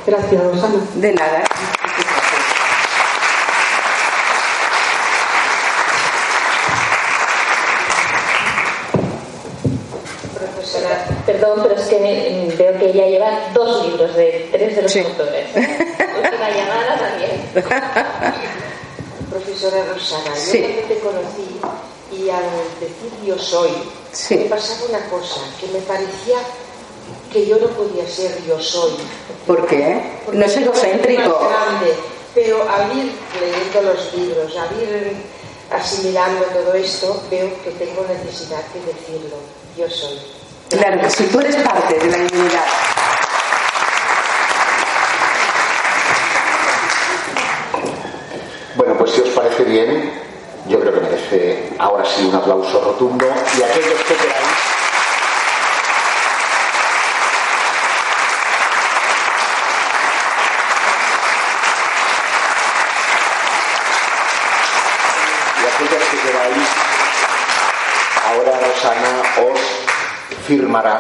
Gracias, 0.07 0.45
Rosana. 0.45 0.87
De 0.95 1.13
nada. 1.13 1.43
Perdón, 11.49 11.67
pero 11.69 11.81
es 11.81 11.89
que 11.89 12.55
veo 12.59 12.79
que 12.79 12.91
ella 12.91 13.07
lleva 13.07 13.41
dos 13.55 13.87
libros 13.87 14.15
de 14.17 14.49
tres 14.53 14.77
de 14.77 14.83
los 14.83 14.97
autores. 14.97 15.47
Última 15.55 16.51
llamada 16.51 16.99
también. 16.99 17.65
Profesora 19.31 19.85
Rosana, 19.93 20.35
yo 20.35 20.41
Sí. 20.41 20.59
cuando 20.63 20.83
te 20.89 20.99
conocí 21.01 21.61
y 22.13 22.31
al 22.31 22.45
decir 22.81 23.13
yo 23.25 23.39
soy, 23.39 23.71
Sí. 24.13 24.37
me 24.37 24.45
pasaba 24.47 24.81
una 24.89 25.01
cosa, 25.11 25.41
que 25.61 25.67
me 25.69 25.81
parecía 25.81 26.39
que 27.33 27.47
yo 27.47 27.59
no 27.59 27.69
podía 27.69 28.07
ser 28.07 28.43
yo 28.47 28.61
soy. 28.61 28.93
¿Por 29.47 29.67
qué? 29.67 30.03
Porque 30.25 30.39
No 30.39 30.45
es 30.47 30.57
egocéntrico. 30.57 31.23
grande, 31.23 31.95
pero 32.35 32.67
al 32.69 32.97
ir 32.97 33.13
leyendo 33.41 33.93
los 33.95 34.15
libros, 34.15 34.55
al 34.57 34.83
ir 34.83 35.13
asimilando 35.71 36.45
todo 36.47 36.75
esto, 36.75 37.23
veo 37.31 37.51
que 37.63 37.71
tengo 37.73 38.05
necesidad 38.09 38.63
de 38.75 38.81
decirlo. 38.93 39.37
Yo 39.77 39.89
soy. 39.91 40.19
Claro 40.71 41.01
que 41.01 41.25
tú 41.25 41.41
eres 41.41 41.57
parte 41.57 41.95
de 41.95 42.11
la 42.11 42.19
divinidad. 42.19 42.65
Bueno, 48.77 48.99
pues 48.99 49.13
si 49.13 49.23
os 49.23 49.31
parece 49.31 49.65
bien, 49.65 50.13
yo 50.69 50.79
creo 50.79 50.93
que 50.93 51.01
merece 51.01 51.73
ahora 51.79 52.05
sí 52.05 52.27
un 52.27 52.35
aplauso 52.35 52.85
rotundo 52.85 53.27
y 53.27 53.63
aquellos 53.63 54.03
que 54.03 54.15
queráis. 54.15 54.47
Y 65.63 65.67
aquellos 65.67 66.09
que 66.11 66.19
queráis, 66.19 66.69
ahora 68.27 68.61
Rosana 68.67 69.23
os 69.51 69.89
firmará 70.49 70.99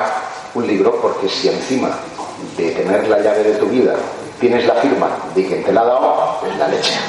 un 0.54 0.66
libro, 0.66 1.00
porque 1.00 1.26
si 1.26 1.48
encima 1.48 1.88
de 2.56 2.70
tener 2.72 3.08
la 3.08 3.18
llave 3.18 3.42
de 3.42 3.54
tu 3.54 3.66
vida 3.66 3.94
tienes 4.38 4.66
la 4.66 4.74
firma 4.74 5.08
de 5.34 5.46
quien 5.46 5.64
te 5.64 5.72
la 5.72 5.80
ha 5.80 5.84
dado, 5.84 6.40
es 6.46 6.58
la 6.58 6.68
leche. 6.68 6.92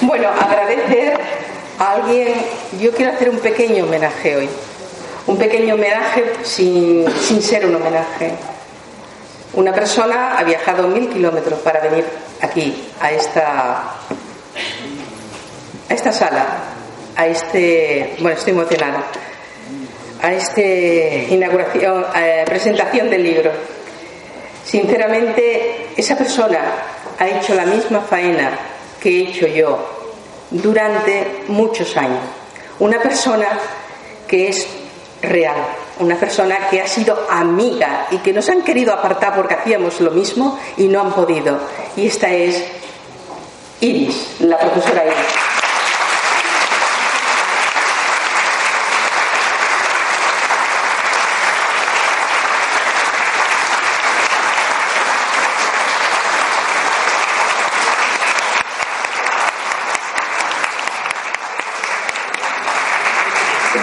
Bueno, 0.00 0.28
agradecer 0.28 1.18
a 1.78 1.92
alguien. 1.94 2.34
Yo 2.80 2.92
quiero 2.92 3.12
hacer 3.12 3.28
un 3.30 3.40
pequeño 3.40 3.84
homenaje 3.84 4.36
hoy. 4.36 4.48
Un 5.26 5.36
pequeño 5.36 5.74
homenaje 5.74 6.24
sin, 6.44 7.04
sin 7.20 7.42
ser 7.42 7.66
un 7.66 7.74
homenaje. 7.74 8.32
Una 9.54 9.72
persona 9.72 10.38
ha 10.38 10.44
viajado 10.44 10.86
mil 10.86 11.08
kilómetros 11.08 11.58
para 11.60 11.80
venir 11.80 12.06
aquí, 12.40 12.88
a 13.00 13.10
esta, 13.10 13.82
a 15.88 15.94
esta 15.94 16.12
sala, 16.12 16.46
a 17.16 17.26
este. 17.26 18.14
Bueno, 18.20 18.38
estoy 18.38 18.52
emocionada. 18.52 19.02
A 20.20 20.32
este 20.32 21.28
inauguración, 21.30 22.04
eh, 22.16 22.42
presentación 22.44 23.08
del 23.08 23.22
libro. 23.22 23.50
Sinceramente, 24.64 25.90
esa 25.96 26.16
persona 26.16 26.58
ha 27.18 27.28
hecho 27.28 27.54
la 27.54 27.64
misma 27.64 28.00
faena 28.00 28.50
que 29.00 29.08
he 29.10 29.22
hecho 29.28 29.46
yo 29.46 29.78
durante 30.50 31.44
muchos 31.48 31.96
años. 31.96 32.20
Una 32.80 33.00
persona 33.00 33.46
que 34.26 34.48
es 34.48 34.66
real, 35.22 35.56
una 36.00 36.16
persona 36.16 36.68
que 36.68 36.80
ha 36.80 36.86
sido 36.88 37.26
amiga 37.30 38.06
y 38.10 38.18
que 38.18 38.32
nos 38.32 38.48
han 38.48 38.62
querido 38.62 38.92
apartar 38.92 39.34
porque 39.36 39.54
hacíamos 39.54 40.00
lo 40.00 40.10
mismo 40.10 40.58
y 40.76 40.88
no 40.88 41.00
han 41.00 41.12
podido. 41.12 41.58
Y 41.96 42.08
esta 42.08 42.28
es 42.28 42.64
Iris, 43.80 44.36
la 44.40 44.58
profesora 44.58 45.04
Iris. 45.04 45.34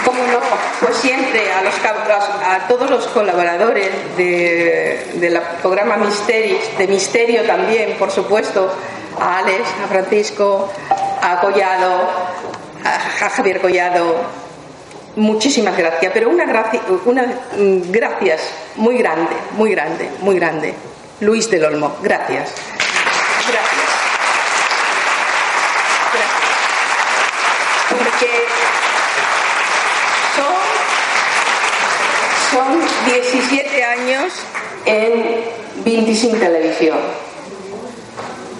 ¿Cómo 0.04 0.22
no? 0.26 0.40
Pues 0.80 0.96
siempre 0.98 1.52
a, 1.52 1.62
los, 1.62 1.74
cab- 1.76 2.06
a, 2.54 2.66
todos 2.68 2.88
los 2.90 3.06
colaboradores 3.08 3.90
de- 4.16 5.06
del 5.14 5.40
programa 5.62 5.96
Misteris, 5.96 6.76
de 6.78 6.86
Misterio 6.86 7.42
también, 7.44 7.96
por 7.98 8.10
supuesto, 8.10 8.72
a 9.20 9.38
Alex, 9.38 9.62
a 9.84 9.86
Francisco, 9.88 10.70
a 11.22 11.40
Collado, 11.40 12.08
a, 12.84 13.30
Javier 13.30 13.60
Collado, 13.60 14.16
muchísimas 15.16 15.76
gracias, 15.76 16.10
pero 16.12 16.28
una, 16.30 16.44
gracia, 16.44 16.80
una 17.06 17.22
mm, 17.22 17.90
gracias 17.90 18.42
muy 18.76 18.98
grande, 18.98 19.34
muy 19.52 19.70
grande, 19.70 20.10
muy 20.20 20.36
grande. 20.36 20.74
Luis 21.20 21.50
del 21.50 21.64
Olmo. 21.64 21.96
Gracias. 22.02 22.50
Gracias. 23.48 23.86
Porque 27.88 28.46
son 32.50 32.80
17 33.06 33.84
años 33.84 34.32
en 34.86 35.24
25 35.84 36.36
Televisión. 36.36 36.98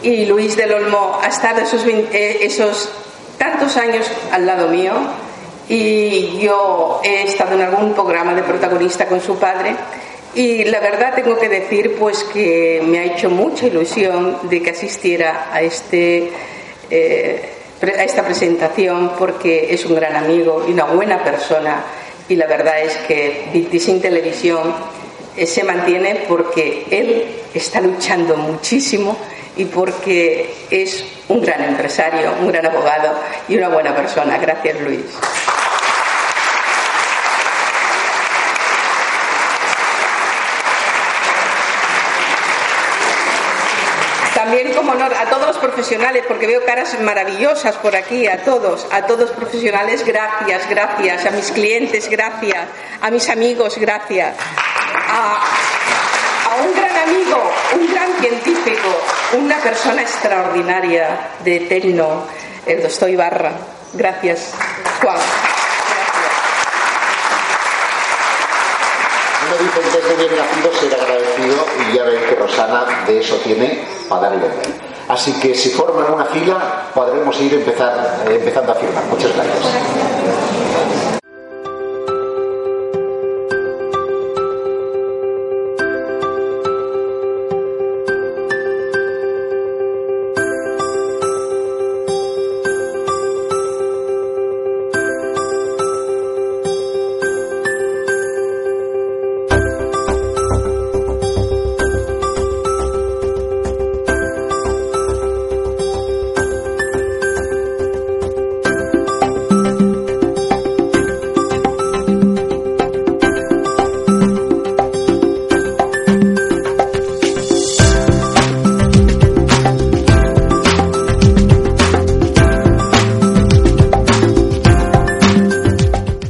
y 0.02 0.26
Luis 0.26 0.56
del 0.56 0.72
Olmo 0.72 1.18
ha 1.22 1.28
estado 1.28 1.62
esos, 1.62 1.84
20 1.84 2.16
eh, 2.16 2.44
esos 2.44 2.90
tantos 3.38 3.76
años 3.76 4.06
al 4.32 4.44
lado 4.46 4.68
mío 4.68 4.92
y 5.68 6.38
yo 6.38 7.00
he 7.02 7.22
estado 7.22 7.54
en 7.54 7.62
algún 7.62 7.94
programa 7.94 8.34
de 8.34 8.42
protagonista 8.42 9.06
con 9.06 9.20
su 9.20 9.36
padre 9.38 9.74
y 10.34 10.64
la 10.64 10.80
verdad 10.80 11.14
tengo 11.14 11.38
que 11.38 11.48
decir 11.48 11.96
pues 11.98 12.22
que 12.24 12.82
me 12.86 12.98
ha 12.98 13.04
hecho 13.04 13.30
mucha 13.30 13.66
ilusión 13.66 14.38
de 14.42 14.62
que 14.62 14.70
asistiera 14.70 15.48
a 15.52 15.62
este 15.62 16.30
eh, 16.90 17.50
a 17.82 18.04
esta 18.04 18.24
presentación 18.24 19.12
porque 19.18 19.74
es 19.74 19.84
un 19.86 19.94
gran 19.94 20.16
amigo 20.16 20.64
y 20.68 20.72
una 20.72 20.84
buena 20.84 21.22
persona 21.22 21.84
y 22.28 22.36
la 22.36 22.46
verdad 22.46 22.80
es 22.80 22.96
que 23.08 23.68
Sin 23.78 24.00
Televisión 24.00 24.74
se 25.44 25.64
mantiene 25.64 26.24
porque 26.28 26.86
él 26.90 27.26
está 27.52 27.80
luchando 27.80 28.36
muchísimo 28.36 29.16
y 29.56 29.64
porque 29.64 30.54
es 30.70 31.04
un 31.28 31.40
gran 31.42 31.62
empresario, 31.64 32.32
un 32.40 32.48
gran 32.48 32.66
abogado 32.66 33.18
y 33.48 33.56
una 33.56 33.68
buena 33.68 33.94
persona. 33.94 34.38
Gracias, 34.38 34.80
Luis. 34.80 35.04
También, 44.34 44.74
como 44.74 44.92
honor 44.92 45.12
a 45.14 45.28
todos 45.30 45.46
los 45.46 45.56
profesionales, 45.56 46.24
porque 46.28 46.46
veo 46.46 46.64
caras 46.64 47.00
maravillosas 47.00 47.74
por 47.76 47.96
aquí, 47.96 48.28
a 48.28 48.44
todos, 48.44 48.86
a 48.92 49.06
todos 49.06 49.30
profesionales, 49.30 50.04
gracias, 50.04 50.68
gracias, 50.68 51.24
a 51.26 51.30
mis 51.30 51.50
clientes, 51.50 52.08
gracias, 52.08 52.68
a 53.00 53.10
mis 53.10 53.28
amigos, 53.28 53.76
gracias, 53.78 54.36
a, 55.16 56.56
un 56.62 56.74
gran 56.74 57.08
amigo, 57.08 57.50
un 57.74 57.92
gran 57.92 58.12
científico, 58.20 58.88
una 59.38 59.56
persona 59.58 60.02
extraordinaria 60.02 61.30
de 61.44 61.60
Tecno, 61.60 62.24
el 62.66 62.82
doctor 62.82 63.10
Ibarra. 63.10 63.52
Gracias, 63.94 64.52
Juan. 65.00 65.16
Uno 69.46 69.56
dice 69.58 69.80
que 69.80 69.96
desde 69.96 70.16
bien 70.16 70.36
nacido 70.36 70.72
ser 70.74 71.00
agradecido 71.00 71.66
y 71.88 71.96
ya 71.96 72.02
ven 72.04 72.20
que 72.28 72.34
Rosana 72.34 73.04
de 73.06 73.20
eso 73.20 73.36
tiene 73.36 73.84
para 74.08 74.22
dar 74.22 74.34
y 74.34 74.40
vender. 74.40 74.86
Así 75.08 75.32
que 75.34 75.54
si 75.54 75.70
forman 75.70 76.12
una 76.12 76.24
fila 76.26 76.90
podremos 76.94 77.40
ir 77.40 77.54
empezar, 77.54 78.24
eh, 78.28 78.34
empezando 78.34 78.72
a 78.72 78.74
firmar. 78.74 79.04
Muchas 79.04 79.32
gracias. 79.34 80.55